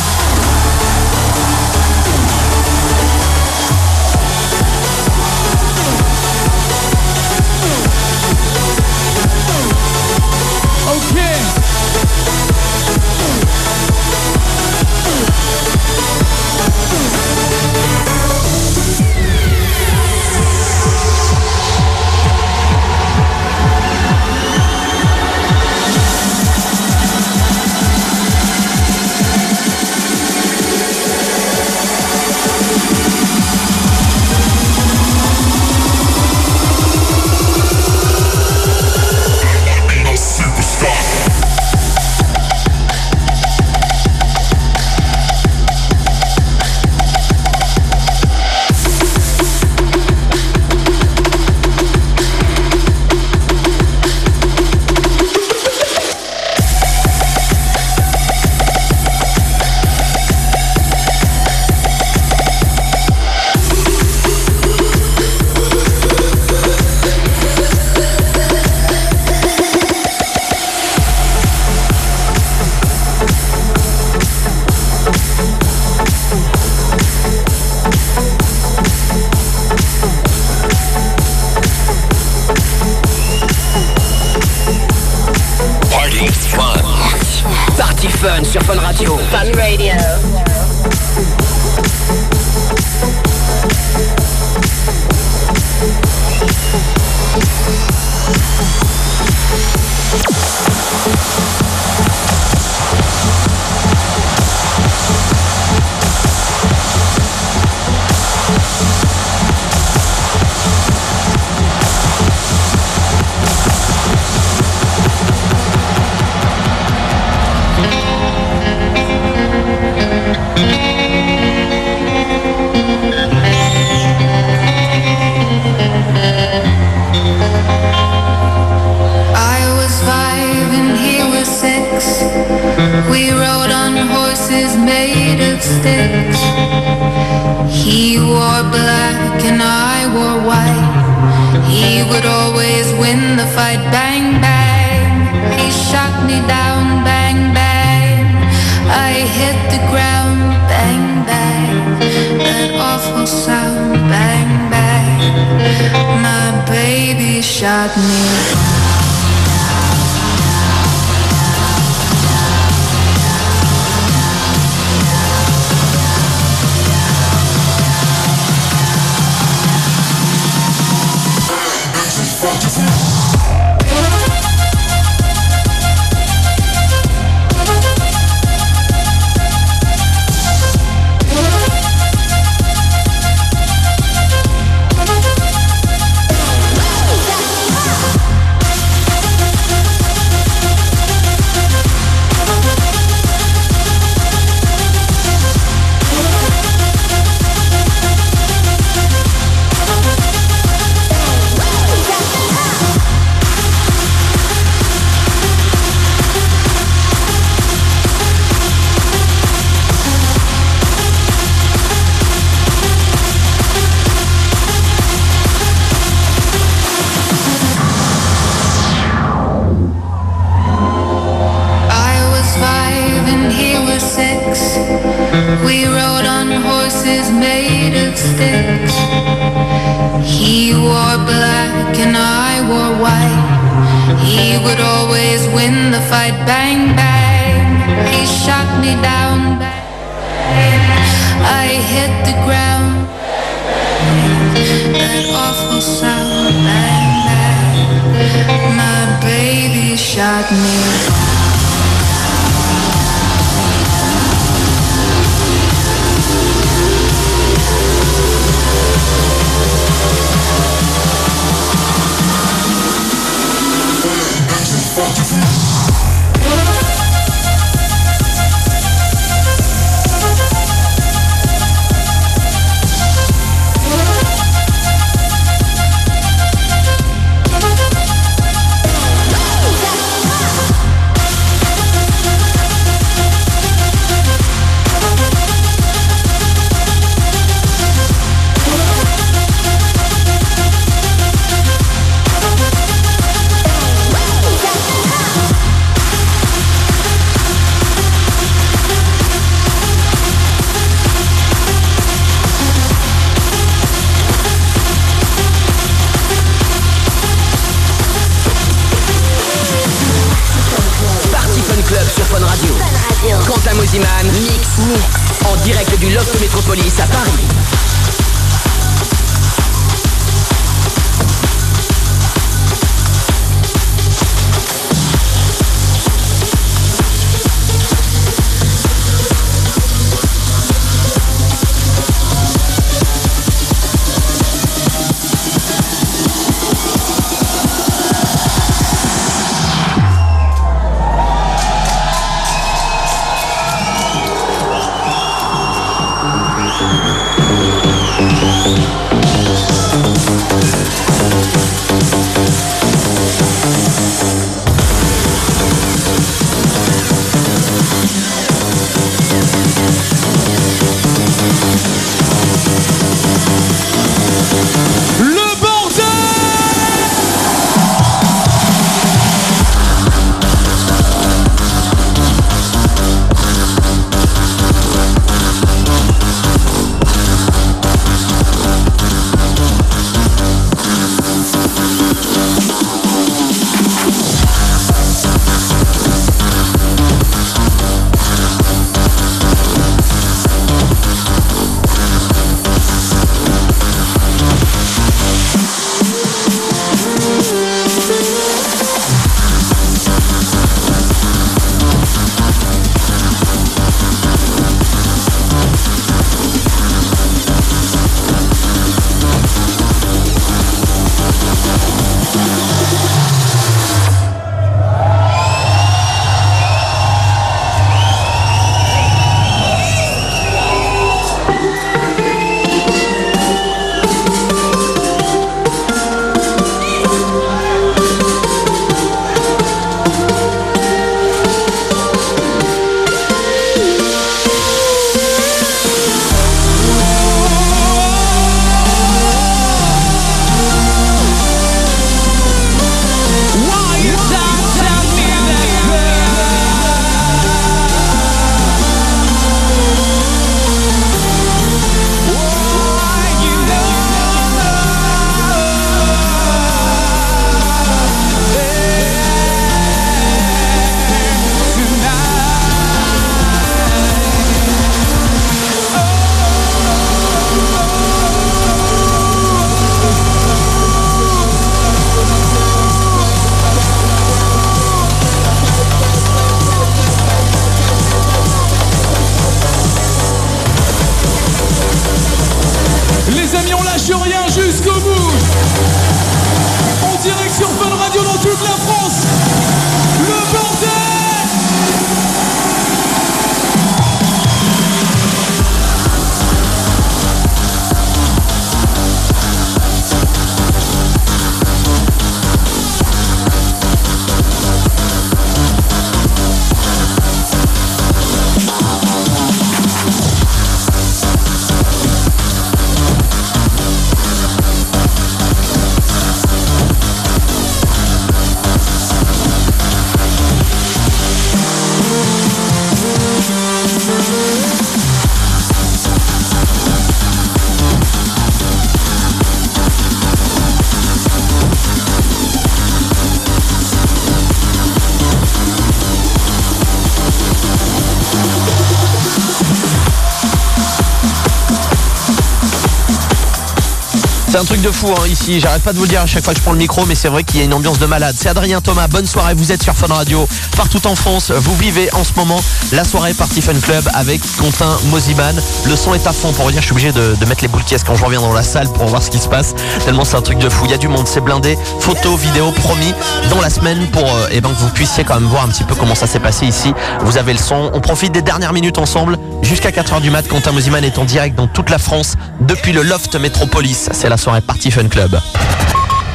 C'est 544.55 544.61
un 544.61 544.65
truc 544.65 544.83
de 544.83 544.91
fou 544.93 545.09
hein, 545.09 545.27
ici, 545.27 545.59
j'arrête 545.59 545.83
pas 545.83 545.93
de 545.93 545.99
vous 545.99 546.05
le 546.05 546.11
dire 546.11 546.21
à 546.21 546.27
chaque 546.27 546.45
fois 546.45 546.53
que 546.53 546.61
je 546.61 546.63
prends 546.63 546.71
le 546.71 546.79
micro, 546.79 547.05
mais 547.07 547.17
c'est 547.17 547.27
vrai 547.27 547.43
qu'il 547.43 547.59
y 547.59 547.63
a 547.63 547.65
une 547.65 547.75
ambiance 547.75 547.99
de 547.99 548.07
malade. 548.07 548.37
C'est 548.39 548.49
Adrien 548.49 548.81
Thomas, 548.81 549.09
bonne 549.09 549.27
soirée, 549.27 549.53
vous 549.53 549.73
êtes 549.73 549.83
sur 549.83 549.95
Fun 549.95 550.07
Radio, 550.15 550.47
partout 550.77 551.05
en 551.09 551.17
France, 551.17 551.51
vous 551.51 551.75
vivez 551.75 552.09
en 552.15 552.23
ce 552.23 552.35
moment 552.37 552.63
la 552.93 553.03
soirée 553.03 553.35
Party 553.35 553.61
Fun 553.61 553.75
Club 553.83 554.09
avec 554.15 554.41
Quentin 554.57 554.97
Moziman. 555.07 555.61
Le 555.87 555.97
son 555.97 556.15
est 556.15 556.25
à 556.29 556.33
fond. 556.33 556.53
Pour 556.53 556.67
vous 556.67 556.71
dire, 556.71 556.81
je 556.83 556.85
suis 556.85 556.93
obligé 556.93 557.11
de, 557.11 557.35
mettre 557.47 557.63
les 557.63 557.69
boules 557.69 557.83
quand 558.07 558.15
je 558.15 558.25
reviens 558.25 558.41
dans 558.41 558.53
la 558.53 558.63
salle 558.63 558.89
pour 558.93 559.07
voir 559.07 559.25
ce 559.25 559.31
qui 559.31 559.39
se 559.39 559.49
passe, 559.49 559.75
tellement 560.05 560.25
c'est 560.25 560.37
un 560.37 560.43
truc 560.43 560.59
de 560.59 560.69
fou. 560.69 560.85
Il 560.85 560.93
y 560.93 560.95
a 560.95 560.99
du 560.99 561.09
monde, 561.09 561.27
c'est 561.27 561.41
blindé, 561.41 561.77
photos, 561.99 562.39
vidéos, 562.39 562.71
promis, 562.71 563.13
dans 563.51 563.61
la 563.61 563.71
semaine 563.71 564.09
pour 564.13 564.23
euh, 564.23 564.47
eh 564.53 564.61
ben, 564.61 564.69
que 564.69 564.79
vous 564.79 564.91
puissiez 564.91 565.25
quand 565.25 565.35
même 565.35 565.49
voir 565.49 565.65
un 565.65 565.69
petit 565.69 565.83
peu 565.83 565.97
comment 565.97 566.15
ça 566.15 566.29
s'est 566.29 566.39
passé 566.39 566.65
ici. 566.65 566.95
Vous 567.23 567.39
avez 567.39 567.55
le 567.55 567.59
son, 567.59 567.91
on 567.93 568.01
profite 568.01 568.31
des 568.31 568.43
dernières 568.43 568.73
minutes 568.73 568.99
ensemble, 568.99 569.34
jusqu'à 569.65 569.91
4h 569.91 570.21
du 570.21 570.31
mat, 570.31 570.47
Quentin 570.49 570.73
Moziman 570.73 571.03
est 571.05 571.19
en 571.19 571.25
direct 571.25 571.57
dans 571.57 571.67
toute 571.67 571.91
la 571.91 571.99
France, 571.99 572.35
depuis 572.61 572.93
le 572.93 573.03
Loft 573.03 573.35
Métropolis. 573.37 574.09
C'est 574.13 574.29
la 574.29 574.37
soirée 574.37 574.61
Party 574.61 574.91
Fun 574.91 575.09
Club. 575.09 575.39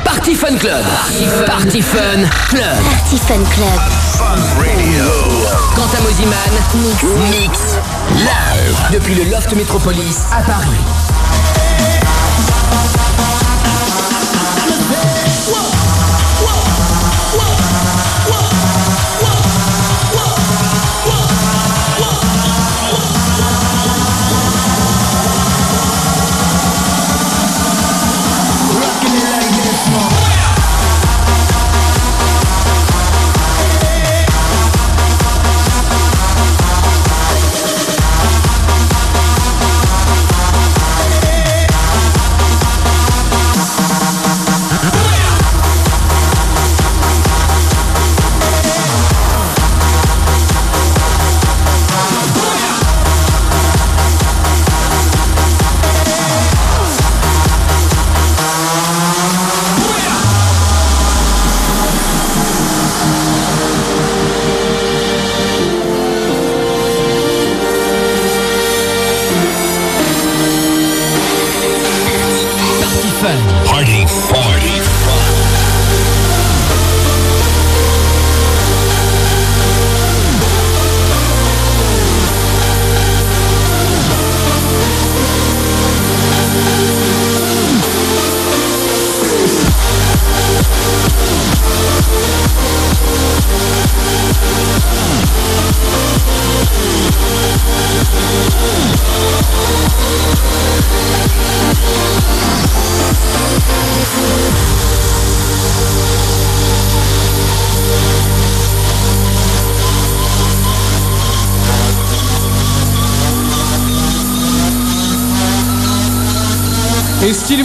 Party 0.03 0.35
Fun 0.35 0.55
Club. 0.57 0.83
Party 1.45 1.81
Fun 1.81 2.27
Club. 2.49 2.61
Party 2.83 3.17
Fun 3.17 3.43
Club. 3.49 3.79
Quentin 5.75 6.01
Mosiman. 6.01 6.37
Mix. 7.29 7.59
Live. 8.15 8.77
Depuis 8.91 9.15
le 9.15 9.23
Loft 9.31 9.53
Métropolis 9.53 10.17
à 10.31 10.41
Paris. 10.41 11.08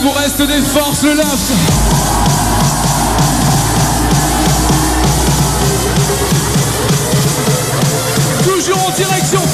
Vous 0.05 0.11
reste 0.11 0.41
des 0.43 0.61
forces, 0.61 1.01
le 1.01 1.13
loft. 1.15 1.51
Toujours 8.43 8.87
en 8.87 8.91
direction 8.91 9.44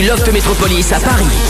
du 0.00 0.06
Loft 0.06 0.32
Métropolis 0.32 0.92
à 0.92 1.00
Paris. 1.00 1.47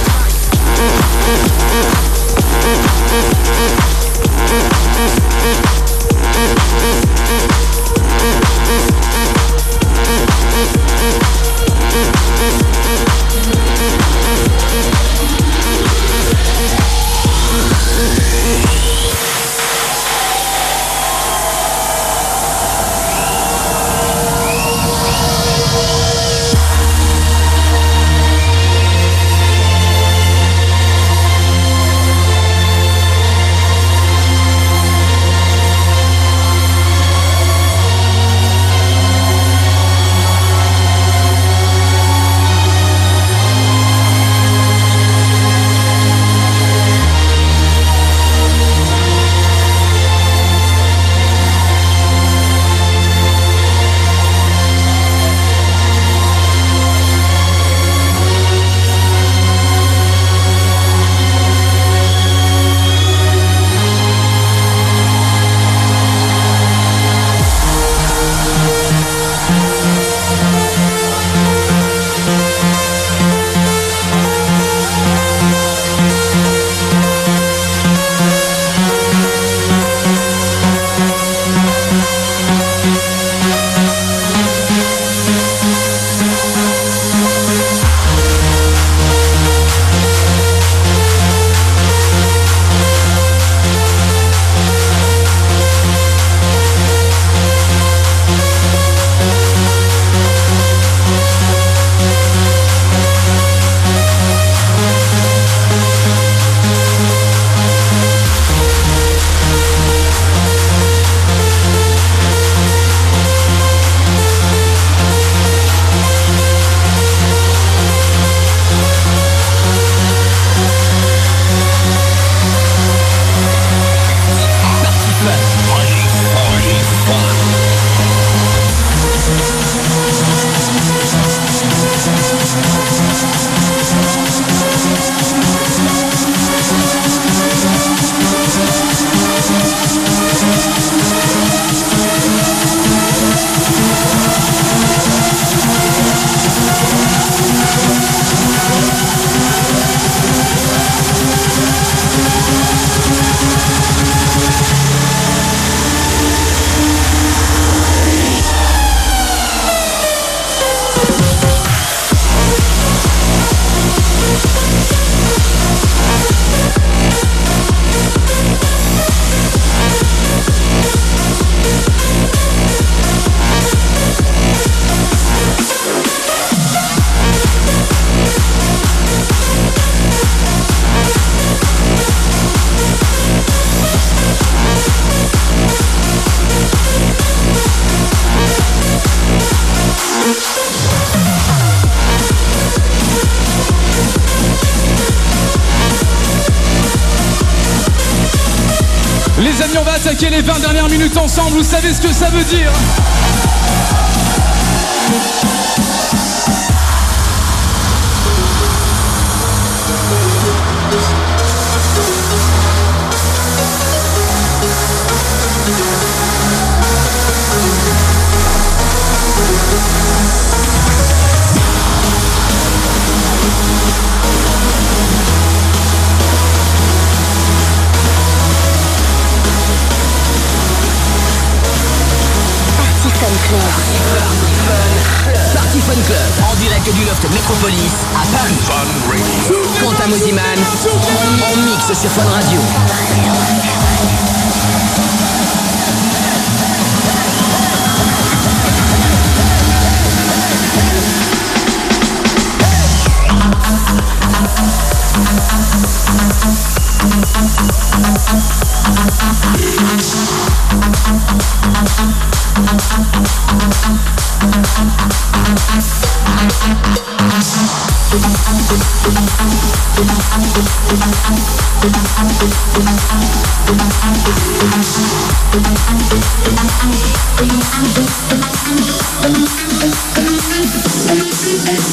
Vous 201.36 201.62
savez 201.62 201.92
ce 201.92 202.00
que 202.00 202.10
ça 202.10 202.30
veut 202.30 202.42
dire 202.44 202.72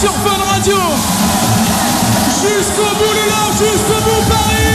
Sur 0.00 0.12
Fun 0.12 0.40
Radio. 0.50 0.76
Jusqu'au 2.40 2.82
bout 2.96 3.12
le 3.12 3.28
large, 3.28 3.58
jusqu'au 3.58 4.00
bout 4.00 4.22
Paris. 4.28 4.74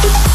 Quentin 0.00 0.28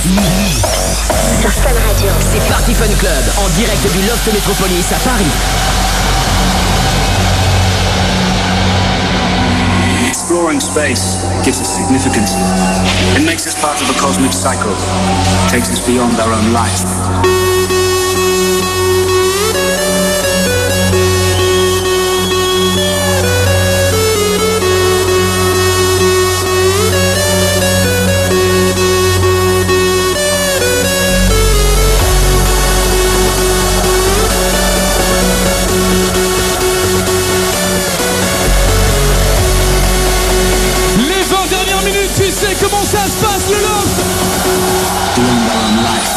Sur 0.00 1.50
Fun 1.50 1.74
Radio. 1.88 2.12
c'est 2.20 2.38
Party 2.48 2.72
Fun 2.72 2.86
Club, 2.98 3.24
en 3.38 3.48
direct 3.56 3.82
du 3.82 4.06
Loft 4.06 4.32
Metropolis 4.32 4.92
à 4.92 5.08
Paris. 5.08 5.24
Exploring 10.06 10.60
space 10.60 11.18
gives 11.42 11.60
us 11.60 11.66
significance. 11.66 12.34
It 13.16 13.24
makes 13.24 13.46
us 13.46 13.56
part 13.56 13.82
of 13.82 13.90
a 13.90 13.98
cosmic 13.98 14.32
cycle, 14.32 14.74
takes 15.50 15.68
us 15.70 15.80
beyond 15.80 16.20
our 16.20 16.32
own 16.32 16.52
life. 16.52 17.47
Beyond 43.20 43.34
our 45.50 45.62
own 45.64 45.76
life. 45.82 46.12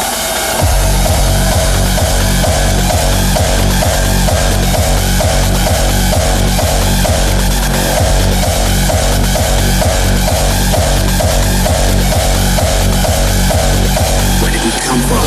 Where 14.40 14.52
did 14.52 14.62
we 14.64 14.70
come 14.80 15.00
from? 15.00 15.21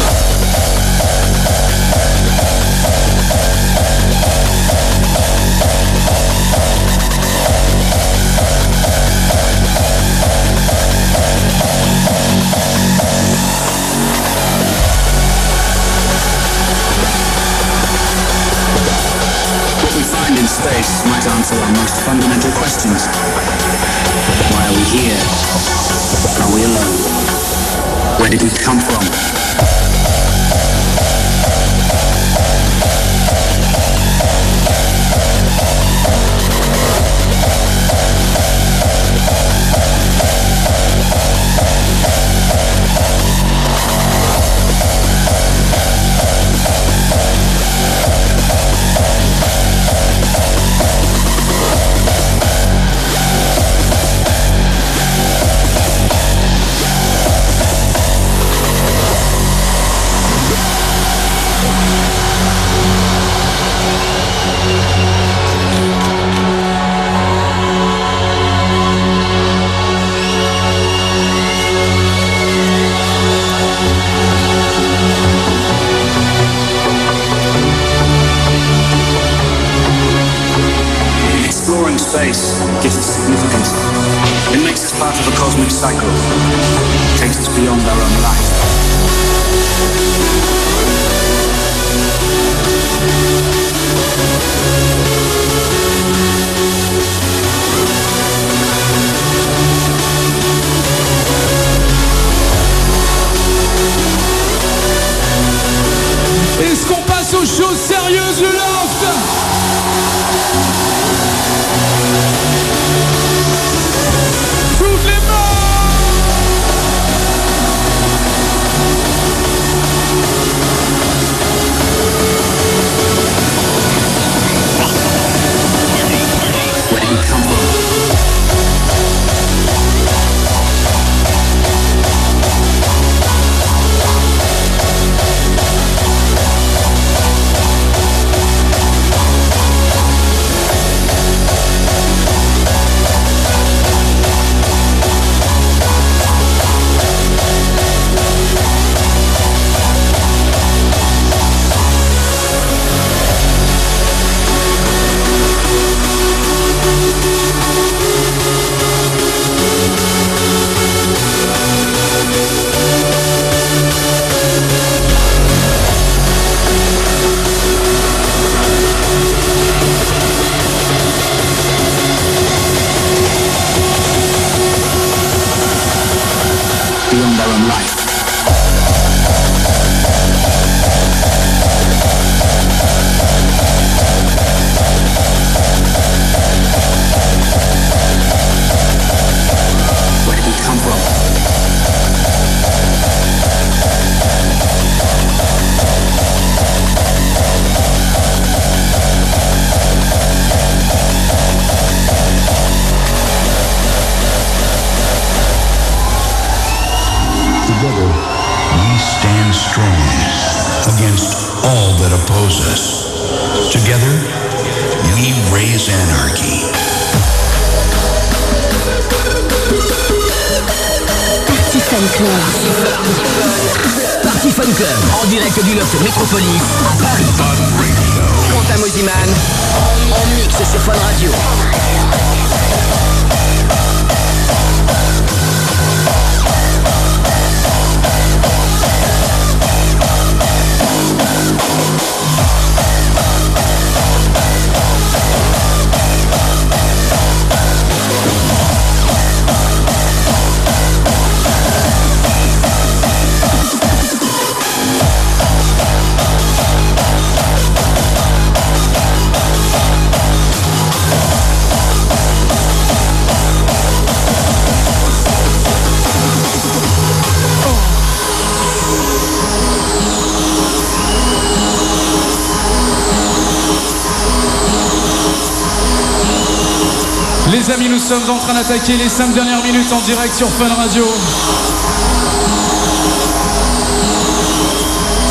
Sommes 278.06 278.30
en 278.30 278.38
train 278.38 278.54
d'attaquer 278.54 278.98
les 278.98 279.10
5 279.10 279.34
dernières 279.34 279.64
minutes 279.64 279.92
en 279.92 280.00
direct 280.02 280.36
sur 280.36 280.48
Fun 280.48 280.72
Radio. 280.78 281.04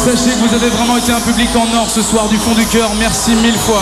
Sachez 0.05 0.31
que 0.31 0.49
vous 0.49 0.53
avez 0.53 0.71
vraiment 0.71 0.97
été 0.97 1.13
un 1.13 1.21
public 1.21 1.51
en 1.55 1.73
or 1.77 1.89
ce 1.89 2.03
soir 2.03 2.27
du 2.27 2.37
fond 2.37 2.53
du 2.55 2.67
cœur. 2.67 2.91
Merci 2.99 3.37
mille 3.37 3.57
fois. 3.57 3.81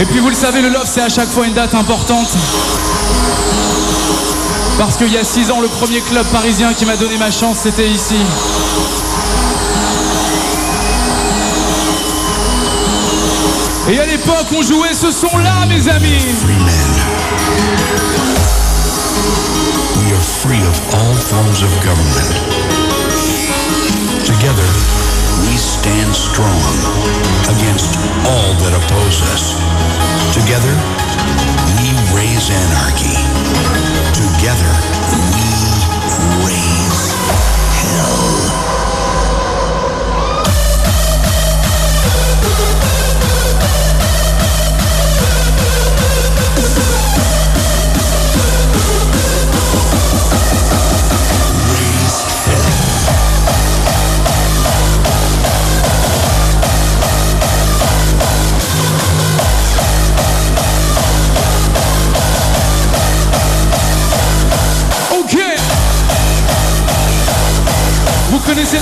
Et 0.00 0.06
puis 0.06 0.20
vous 0.20 0.30
le 0.30 0.34
savez, 0.34 0.62
le 0.62 0.70
Love 0.70 0.88
c'est 0.90 1.02
à 1.02 1.10
chaque 1.10 1.30
fois 1.30 1.46
une 1.46 1.52
date 1.52 1.74
importante. 1.74 2.30
Parce 4.78 4.96
qu'il 4.96 5.12
y 5.12 5.18
a 5.18 5.24
6 5.24 5.50
ans, 5.50 5.60
le 5.60 5.68
premier 5.68 6.00
club 6.00 6.26
parisien 6.28 6.72
qui 6.72 6.86
m'a 6.86 6.96
donné 6.96 7.18
ma 7.18 7.30
chance, 7.30 7.58
c'était 7.62 7.90
ici. 7.90 8.16
Et 13.88 13.98
à 13.98 14.06
l'époque, 14.06 14.46
on 14.56 14.62
jouait 14.62 14.94
ce 14.94 15.10
son-là, 15.10 15.66
mes 15.66 15.88
amis. 15.88 16.22
We 19.96 20.12
are 20.12 20.20
free 20.20 20.62
of 20.62 20.94
all 20.94 21.14
forms 21.16 21.62
of 21.62 21.70
government. 21.82 22.30
Together, 24.24 24.68
we 25.48 25.56
stand 25.56 26.14
strong 26.14 26.62
against 27.50 27.98
all 28.24 28.54
that 28.62 28.72
oppose 28.72 29.20
us. 29.34 29.54
Together, 30.32 30.74
we 31.82 31.90
raise 32.14 32.50
anarchy. 32.50 33.18
Together, 34.14 34.91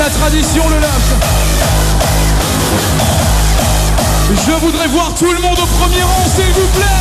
la 0.01 0.09
tradition, 0.09 0.67
le 0.71 0.77
loft 0.77 1.15
Je 4.31 4.53
voudrais 4.53 4.89
voir 4.89 5.13
tout 5.15 5.31
le 5.31 5.41
monde 5.41 5.59
au 5.59 5.67
premier 5.67 6.03
rang, 6.03 6.25
s'il 6.35 6.53
vous 6.55 6.69
plaît 6.69 7.01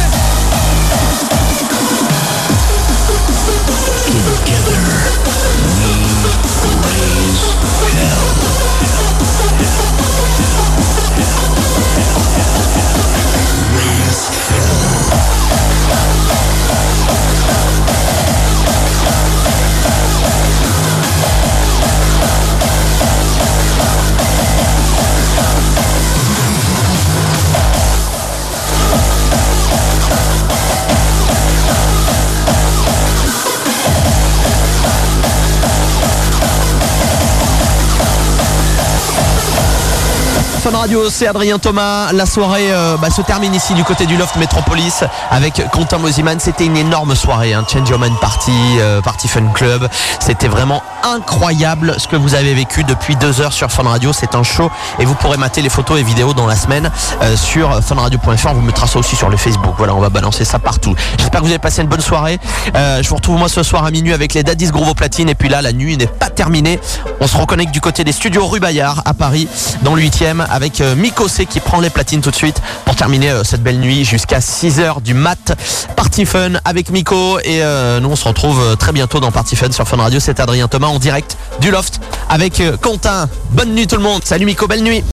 Radio, 40.79 41.09
c'est 41.09 41.27
Adrien 41.27 41.59
Thomas. 41.59 42.13
La 42.13 42.25
soirée 42.25 42.71
euh, 42.71 42.95
bah, 42.95 43.09
se 43.09 43.21
termine 43.21 43.53
ici 43.53 43.73
du 43.73 43.83
côté 43.83 44.05
du 44.05 44.15
Loft 44.15 44.37
Metropolis 44.37 45.03
avec 45.29 45.61
Quentin 45.73 45.97
Mosiman. 45.97 46.39
C'était 46.39 46.67
une 46.67 46.77
énorme 46.77 47.15
soirée, 47.15 47.53
hein. 47.53 47.65
Change 47.69 47.89
Your 47.89 47.99
Mind 47.99 48.17
Party, 48.21 48.53
euh, 48.79 49.01
Party 49.01 49.27
Fun 49.27 49.47
Club. 49.53 49.89
C'était 50.21 50.47
vraiment 50.47 50.81
incroyable 51.03 51.95
ce 51.97 52.07
que 52.07 52.15
vous 52.15 52.33
avez 52.33 52.53
vécu 52.53 52.85
depuis 52.85 53.17
deux 53.17 53.41
heures 53.41 53.51
sur 53.51 53.69
Fun 53.69 53.83
Radio. 53.83 54.13
C'est 54.13 54.35
un 54.35 54.43
show 54.43 54.71
et 54.99 55.05
vous 55.05 55.15
pourrez 55.15 55.35
mater 55.35 55.61
les 55.61 55.67
photos 55.67 55.99
et 55.99 56.03
vidéos 56.03 56.33
dans 56.33 56.47
la 56.47 56.55
semaine 56.55 56.89
euh, 57.23 57.35
sur 57.35 57.83
funradio.fr. 57.83 58.47
On 58.49 58.53
vous 58.53 58.61
mettra 58.61 58.87
ça 58.87 58.99
aussi 58.99 59.17
sur 59.17 59.27
le 59.27 59.35
Facebook. 59.35 59.73
Voilà, 59.77 59.93
on 59.95 59.99
va 59.99 60.09
balancer 60.09 60.45
ça 60.45 60.59
partout. 60.59 60.95
J'espère 61.17 61.41
que 61.41 61.45
vous 61.45 61.51
avez 61.51 61.59
passé 61.59 61.81
une 61.81 61.89
bonne 61.89 61.99
soirée. 61.99 62.39
Je 62.73 63.07
vous 63.09 63.15
retrouve 63.15 63.37
moi 63.37 63.49
ce 63.49 63.63
soir 63.63 63.83
à 63.83 63.91
minuit 63.91 64.13
avec 64.13 64.33
les 64.33 64.43
Daddy's 64.43 64.71
Groove 64.71 64.91
au 64.91 64.93
platine. 64.93 65.27
Et 65.27 65.35
puis 65.35 65.49
là, 65.49 65.61
la 65.61 65.73
nuit 65.73 65.97
n'est 65.97 66.07
pas 66.07 66.29
terminée. 66.29 66.79
On 67.19 67.27
se 67.27 67.35
reconnecte 67.35 67.73
du 67.73 67.81
côté 67.81 68.05
des 68.05 68.13
studios 68.13 68.47
rue 68.47 68.61
Bayard 68.61 69.01
à 69.03 69.13
Paris, 69.13 69.49
dans 69.81 69.93
le 69.93 70.01
8e, 70.01 70.45
avec 70.49 70.68
euh, 70.81 70.95
Miko 70.95 71.27
C 71.27 71.45
qui 71.45 71.59
prend 71.59 71.79
les 71.79 71.89
platines 71.89 72.21
tout 72.21 72.31
de 72.31 72.35
suite 72.35 72.61
pour 72.85 72.95
terminer 72.95 73.29
euh, 73.31 73.43
cette 73.43 73.63
belle 73.63 73.79
nuit 73.79 74.05
jusqu'à 74.05 74.39
6h 74.39 75.01
du 75.01 75.13
mat. 75.13 75.55
Party 75.95 76.25
Fun 76.25 76.53
avec 76.65 76.89
Miko. 76.89 77.39
Et 77.39 77.63
euh, 77.63 77.99
nous, 77.99 78.09
on 78.09 78.15
se 78.15 78.27
retrouve 78.27 78.59
euh, 78.61 78.75
très 78.75 78.91
bientôt 78.91 79.19
dans 79.19 79.31
Party 79.31 79.55
Fun 79.55 79.71
sur 79.71 79.87
Fun 79.87 79.97
Radio. 79.97 80.19
C'est 80.19 80.39
Adrien 80.39 80.67
Thomas 80.67 80.87
en 80.87 80.99
direct 80.99 81.37
du 81.61 81.71
Loft 81.71 81.99
avec 82.29 82.59
euh, 82.59 82.77
Quentin. 82.77 83.29
Bonne 83.51 83.73
nuit 83.73 83.87
tout 83.87 83.95
le 83.95 84.03
monde. 84.03 84.23
Salut 84.23 84.45
Miko, 84.45 84.67
belle 84.67 84.83
nuit. 84.83 85.03